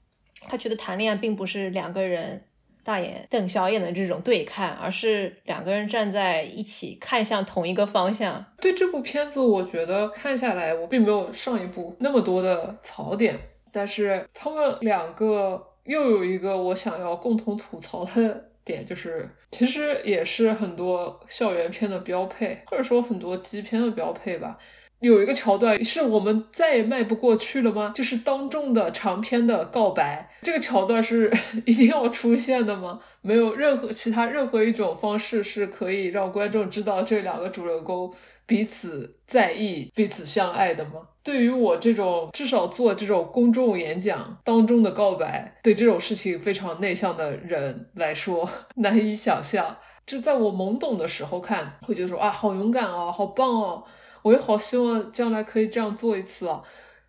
[0.41, 2.43] 他觉得谈恋爱并不是两个人。
[2.83, 8.45] 大眼瞪小眼的这种对看，而是两个人站在一起看向同一个方向。
[8.61, 13.37] 对这部片子，我觉得看下来，我并没有上一部那么多的槽点，
[13.73, 24.57] 但是他们两个又有一个我想要共同吐槽的 点，就是其实也是很多校园片的标配，或者说很多基片的标配吧。
[24.99, 27.93] 有一个桥段是我们再也迈不过去了吗？
[27.95, 31.31] 就是当众的长篇的告白，这个桥段是
[31.65, 32.99] 一定要出现的吗？
[33.21, 38.11] 没有任何其他任何一种方式是可以让观众知道这两个主人公
[38.45, 40.93] 彼此在意、彼此相爱的吗？
[41.21, 49.77] 对于我这种至少做这种公众演讲当中的告白，对这种事情非常内向的人来说 难以想象。
[50.05, 53.83] 就在我懵懂的时候看，会觉得说啊，好勇敢哦，好棒哦。
[54.27, 56.61] 我也好希望将来可以这样做一次啊！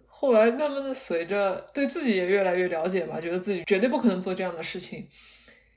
[0.07, 5.09] 后来慢慢的随着对自己也越来越了解吧，觉得自己绝对不可能做这样的事情，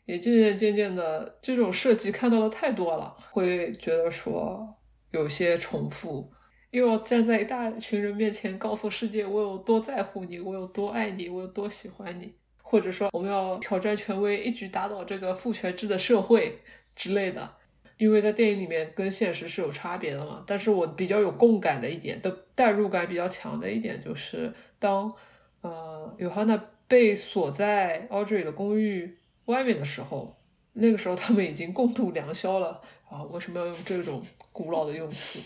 [0.05, 4.67] 也渐渐渐渐的这种设计看到的太多了，会觉得说
[5.09, 6.31] 有些重复，
[6.69, 16.59] 又要站在一大群人面前告诉世界我有多在乎你，我有多爱你，我有多喜欢你，或者说我们要挑战权威，一举打倒这个父权制的社会
[16.95, 17.55] 之类的。
[18.01, 25.15] 因为在电影里面跟现实是有差别的嘛，但是我比较有共感的一点，的代入感比较强的一点就是，当
[25.61, 30.35] 呃尤哈娜被锁在 Audrey 的公寓外面的时候，
[30.73, 33.21] 那个时候他们已经共度良宵了啊！
[33.25, 34.19] 为什么要用这种
[34.51, 35.39] 古老的用词？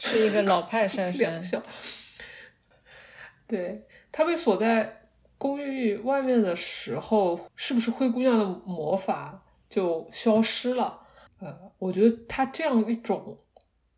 [0.00, 1.30] 是一个老派山山。
[1.30, 1.62] 良宵。
[3.46, 5.06] 对他被锁在
[5.38, 11.06] 公寓外面的时候，是不是灰姑娘的魔法就消失了？
[11.40, 13.38] 呃，我觉得他这样一种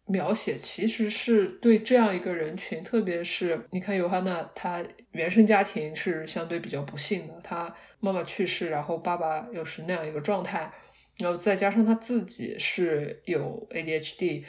[0.06, 4.82] 描写，其实是对这样一个人群，特别是你看尤哈娜，她
[5.12, 10.72] 原生家庭是相对比较不幸的，她妈妈去世，然后爸爸又是那样一个状态，
[11.18, 14.44] 然后再加上他自己是有 ADHD，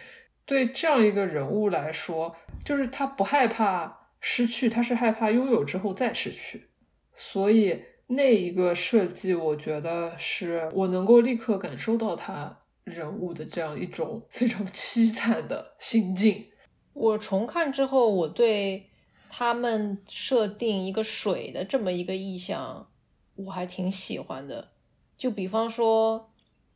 [0.46, 2.36] 对这样一个人物来说，
[2.66, 6.70] 就是他不害怕失去，他是害怕拥有之后再失去，
[7.14, 12.60] 所以那一个设计，我觉得是我能够立刻感受到他。
[12.86, 16.48] 人物的这样一种 非常凄惨的心境。
[16.94, 18.90] 我重看之后，我对
[19.30, 22.90] 他们设定一个水的这么一个意象，
[23.36, 24.72] 我还挺喜欢的。
[25.18, 26.32] 就比方说，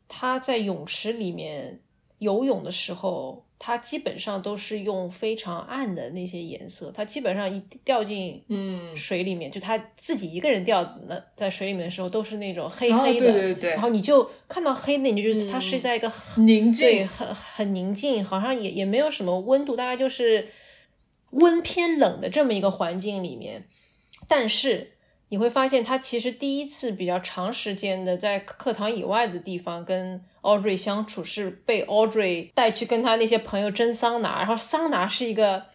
[0.08, 1.82] 他在泳池里面
[2.20, 3.47] 游泳的时候。
[3.60, 8.96] 它基本上都是用非常暗的那些颜色，它基本上一掉进嗯。
[8.96, 20.50] 水里面，就它自己一个人掉那在水里面的时候，都是那种黑黑的，对对对，然后你就看到黑的，你就觉得它是在一个宁静，对，很很宁静，好像也也没有什么温度，大概就是
[21.32, 23.68] 温偏冷的这么一个环境里面，
[24.28, 24.94] 但是。
[25.30, 35.66] 你会发现，他其实第一次比较长时间的在课堂以外的地方跟 Audrey 相处，是被 Audrey 带去跟他那些朋友蒸桑拿，然后桑拿是一个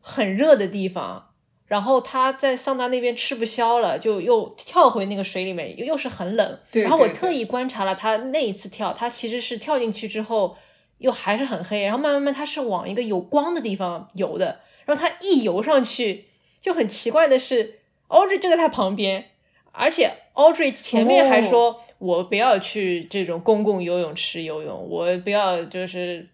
[0.00, 1.30] 很热的地方，
[1.64, 6.58] 然后他在桑拿那边吃不消了，就又跳回那个水里面，又又是很冷。
[6.72, 10.58] 然后我特意观察了他那一次跳，他其实是跳进去之后
[10.98, 16.26] 又还是很黑，然后慢慢慢他是往一个有光的地方游的，然后他一游上去
[16.60, 17.77] 就很奇怪的是。
[18.08, 19.26] Audrey 就在他旁边，
[19.72, 26.28] 而且 Audrey 前面还说：“我不要去这种公共游泳池游泳，我不要就是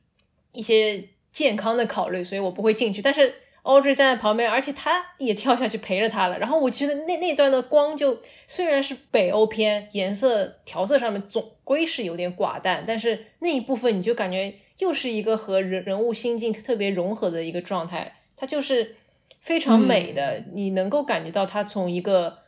[0.53, 3.03] 一些健康的考虑，所以我不会进去。
[3.03, 6.39] 但是 Audrey 站在旁边，而且他也跳下去陪着他了。
[6.39, 18.97] 然后我觉得那那段的光就虽然是北欧片，颜色调色上面总归是有点寡淡，但是那一部分你就感觉又是一个和人人物心境特别融合的一个状态，它就是
[19.45, 22.39] 非常美的，你能够感觉到他从一个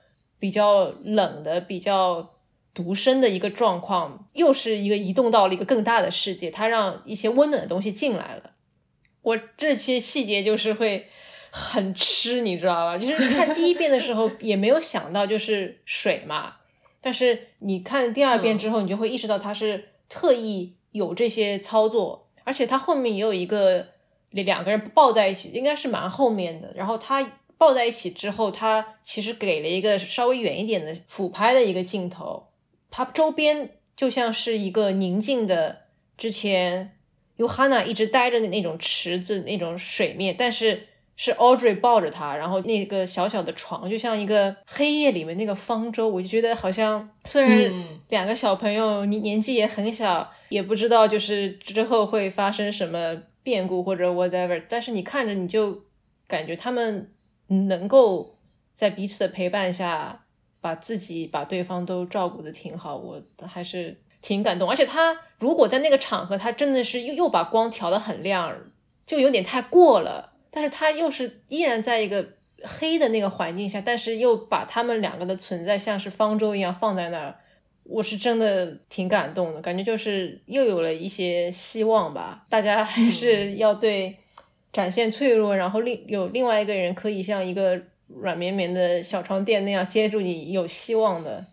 [0.41, 2.33] 比较冷的、比较。
[2.77, 8.53] 独身的一个状况，又是一个移动到了一个更大的世界，它让一些温暖的东西进来了。
[9.23, 11.09] 我这些细节就是会
[11.51, 12.99] 很吃，你知道吧？
[12.99, 16.57] 就是看第一遍的时候 也没有想到就是水嘛，
[17.01, 23.87] 但是你看第二遍之后，你就会意识到他是特意有这些操作，而且他后面也有一个
[24.43, 26.73] 两个人抱在一起，应该是蛮后面的。
[26.75, 27.25] 然后他
[27.59, 32.49] 抱在一起之后，他其实给了一个稍微远一点的俯拍的一个镜头。
[32.91, 35.83] 他周边就像是一个宁静的，
[36.17, 36.97] 之前
[37.39, 47.73] Yohanna 一直待着的那种池子那种水面，但是是 Audrey 抱着他，然后那个小小的床就像一个黑夜里面那个方舟，我就觉得好像虽然
[48.11, 53.17] 两个小朋友年年纪也很小，也不知道就是之后会发生什么
[53.47, 55.85] 变故或者 whatever，但是你看着你就
[56.27, 57.13] 感觉他们
[57.47, 58.35] 能够
[58.75, 60.25] 在彼此的陪伴下。
[60.59, 64.69] 把自己把对方都照顾的挺好，我还是挺感动。
[64.69, 68.53] 而且他如果在那个场合，他真的是又又把光调的很亮，
[69.07, 70.33] 就有点太过了。
[70.51, 72.31] 但是他又是依然在一个
[72.65, 77.39] 黑的那个环境下，但是又把他们两个的存在像是方舟一样放在那儿，
[77.89, 79.61] 我是真的挺感动的。
[79.61, 82.47] 感觉就是又有了一些希望吧。
[82.49, 84.17] 大家还是要对
[84.73, 87.81] 展现脆弱，然后另有另外一个人可以像一个。
[88.09, 91.45] 软绵绵的小床垫那样接住你，有希望的。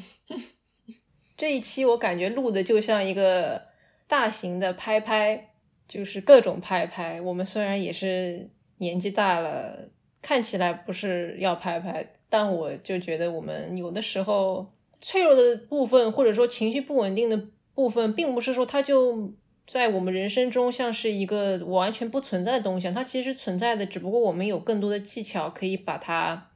[1.38, 3.62] 这一期我感觉录的就像一个
[4.06, 5.52] 大型的拍拍，
[5.88, 7.18] 就是各种拍拍。
[7.22, 9.88] 我们虽然也是年纪大了，
[10.20, 14.70] 看起来不是要拍拍，但我就觉得我们有的时候
[15.00, 17.40] 脆弱的部分，或者说情绪不稳定的
[17.74, 19.32] 部分，并不是说它就。
[19.70, 26.48] 在我们人生中，像是一个完全不存在的东西，它其实存在的，只不过我们有更多的技巧可以把它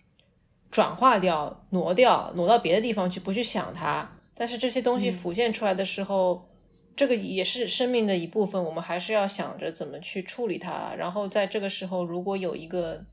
[0.71, 4.17] 转化掉、挪掉、挪到别的地方去，不去想它。
[4.33, 6.49] 但是这些东西浮现出来的时候，
[6.97, 10.95] 这个也是生命的一部分，我们还是要想着怎么去处理它。
[10.97, 13.05] 然后在这个时候，如果有一个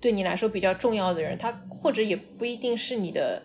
[0.00, 3.42] 对你来说比较重要的人，他或者也不一定是你的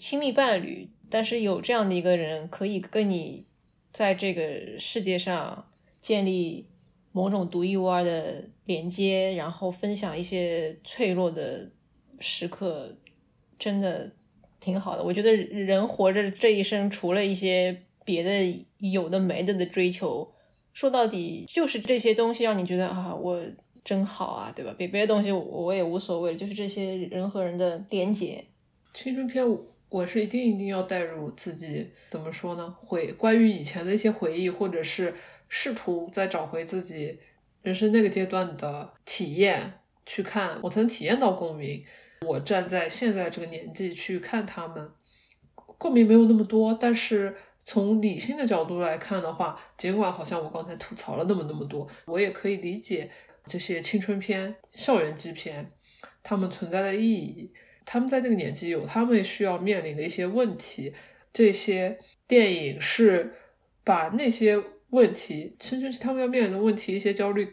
[0.00, 3.46] 亲密伴侣，但是有这样的一个人可以跟你。
[3.92, 5.66] 在这个世界上
[6.00, 6.68] 建立
[7.10, 11.68] 某种独一无二的连接，然后分享一些脆弱的
[12.20, 12.96] 时刻，
[13.58, 14.12] 真的
[14.60, 15.02] 挺好的。
[15.02, 20.32] 我觉得人活着这一生，除了一些别的有的没的的追求，
[20.72, 23.42] 说到底就是这些东西让你觉得啊，我
[23.82, 24.72] 真好啊，对吧？
[24.78, 28.44] 别别的东西我也无所谓，就是这些人和人的连接。
[28.94, 29.44] 青春片
[29.90, 32.74] 我是一定一定要带入自己，怎么说呢？
[32.78, 35.12] 回关于以前的一些回忆，或者是
[35.48, 37.18] 试图再找回自己
[37.62, 41.84] 人生那个阶段的体验去看，我曾体验到共鸣。
[42.26, 44.90] 我站在现在这个年纪去看他们，
[45.54, 47.34] 共鸣没有那么多，但是
[47.64, 53.10] 从理性的角度来看的话，尽管好像我刚才吐槽了那么那么多，我也可以理解
[53.44, 55.72] 这些青春片、校园基片
[56.22, 57.52] 他们存在的意义。
[57.92, 60.94] 他们在那个年纪有他们需要面临的一些问题，
[61.32, 63.34] 这些电影是
[63.82, 67.52] 把那些问题，青春期他们要面临的问题，一些焦虑，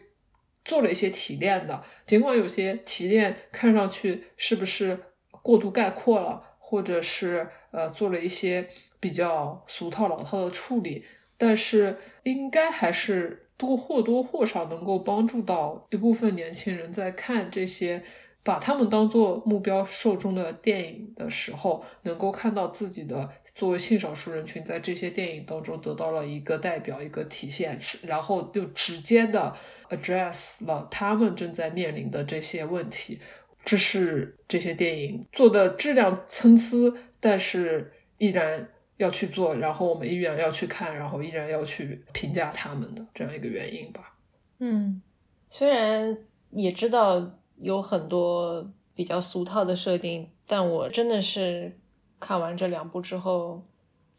[0.64, 1.82] 做了一些提炼的。
[2.06, 5.00] 尽管有些提炼看上去是不是
[5.42, 8.68] 过度概括了，或者是呃做了一些
[9.00, 11.04] 比较俗套老套的处理，
[11.36, 18.04] 但是应该还是多或多或少能够帮助到一部分年轻人在看这些。
[18.48, 29.54] 把他们当做目标受众的电影的时候，能够看到自己的作为性少数人群在这些电影当中得到了一个代表、一个体现，然后就直接的
[29.90, 33.20] address 了他们正在面临的这些问题。
[33.66, 44.14] 这是这些电影做的质量参差，但是依然要去做，然后我们依然要去看，然后依然要去评价他们的这样一个原因吧。
[44.60, 45.02] 嗯，
[45.50, 46.16] 虽然
[46.52, 47.34] 也知道。
[47.60, 51.78] 有很多比较俗套的设定，但我真的是
[52.18, 53.62] 看完这两部之后，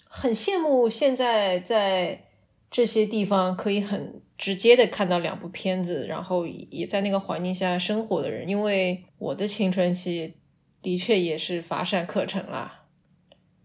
[0.05, 2.25] 很羡慕现在在
[2.69, 10.35] 这些地方可以很直接的看到两部片子，然后也在那个环境下生活的人，因为我的青春期
[10.81, 12.85] 的确也是乏善可陈啦。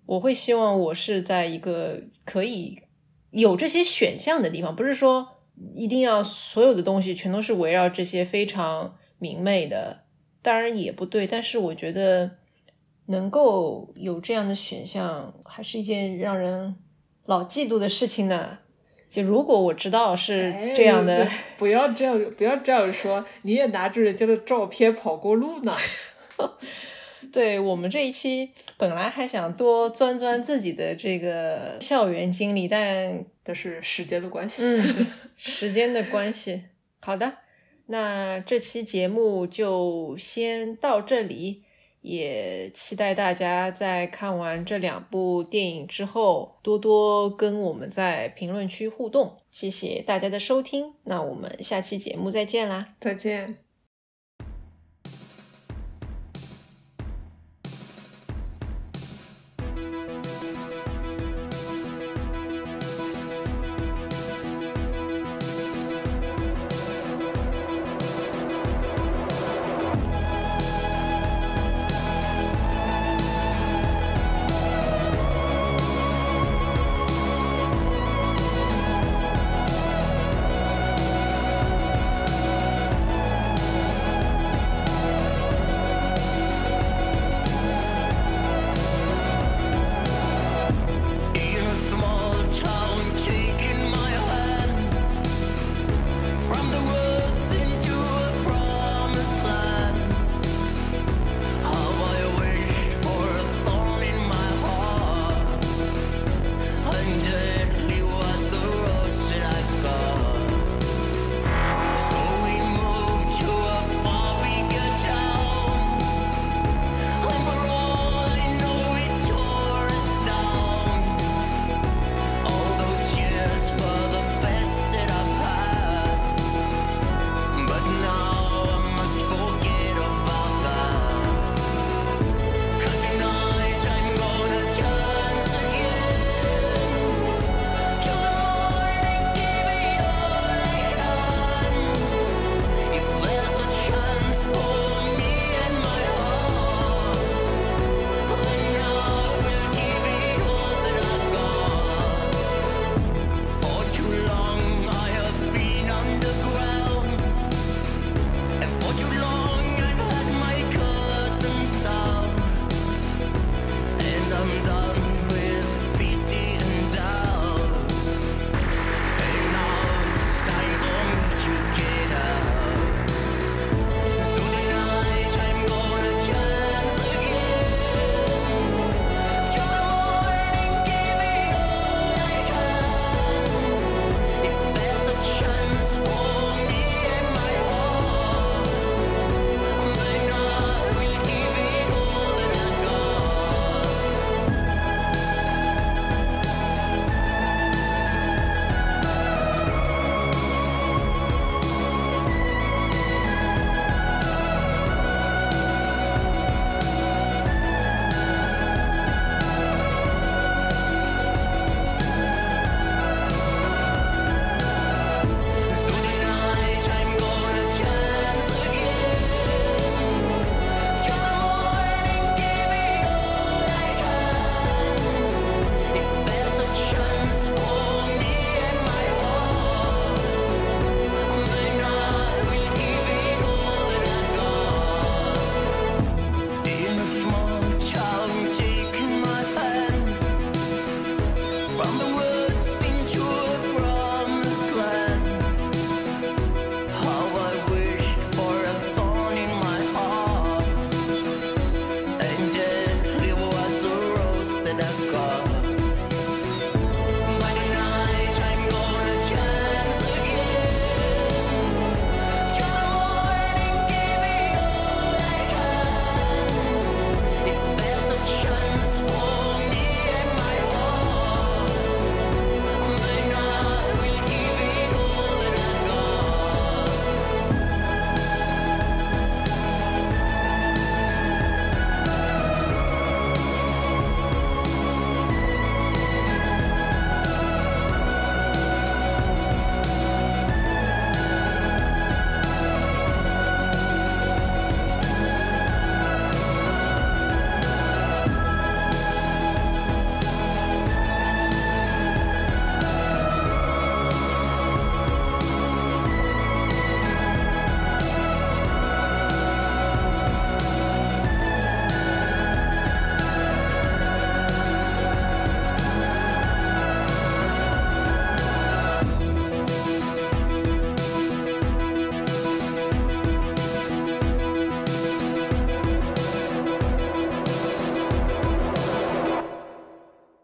[0.06, 2.78] 我会希望我是在一个可以
[3.30, 5.28] 有这些选项的地方，不是说
[5.74, 10.04] 一定要所有的东西全都是围绕这些非常明媚的，
[10.42, 11.26] 当然也不对。
[11.26, 12.30] 但是我觉得
[13.06, 16.76] 能够有这样的选项，还是一件让人
[17.24, 18.58] 老嫉妒的事情呢。
[19.08, 25.72] 就如果我知道是这样的，不要这样，不要这样说，你也拿着人家的照片跑过路呢。
[27.32, 36.64] 对我们这一期本来还想多钻钻自己的这个校园经历，但但是时间的关系，嗯， 时间的关系。
[37.00, 37.32] 好的，
[37.86, 41.62] 那这期节目就先到这里，
[42.00, 49.36] 也期待大家在看完这两部电影之后，多多跟我们在评论区互动。
[49.50, 52.94] 谢谢大家的收听，那我们下期节目再见啦！
[53.00, 53.63] 再见。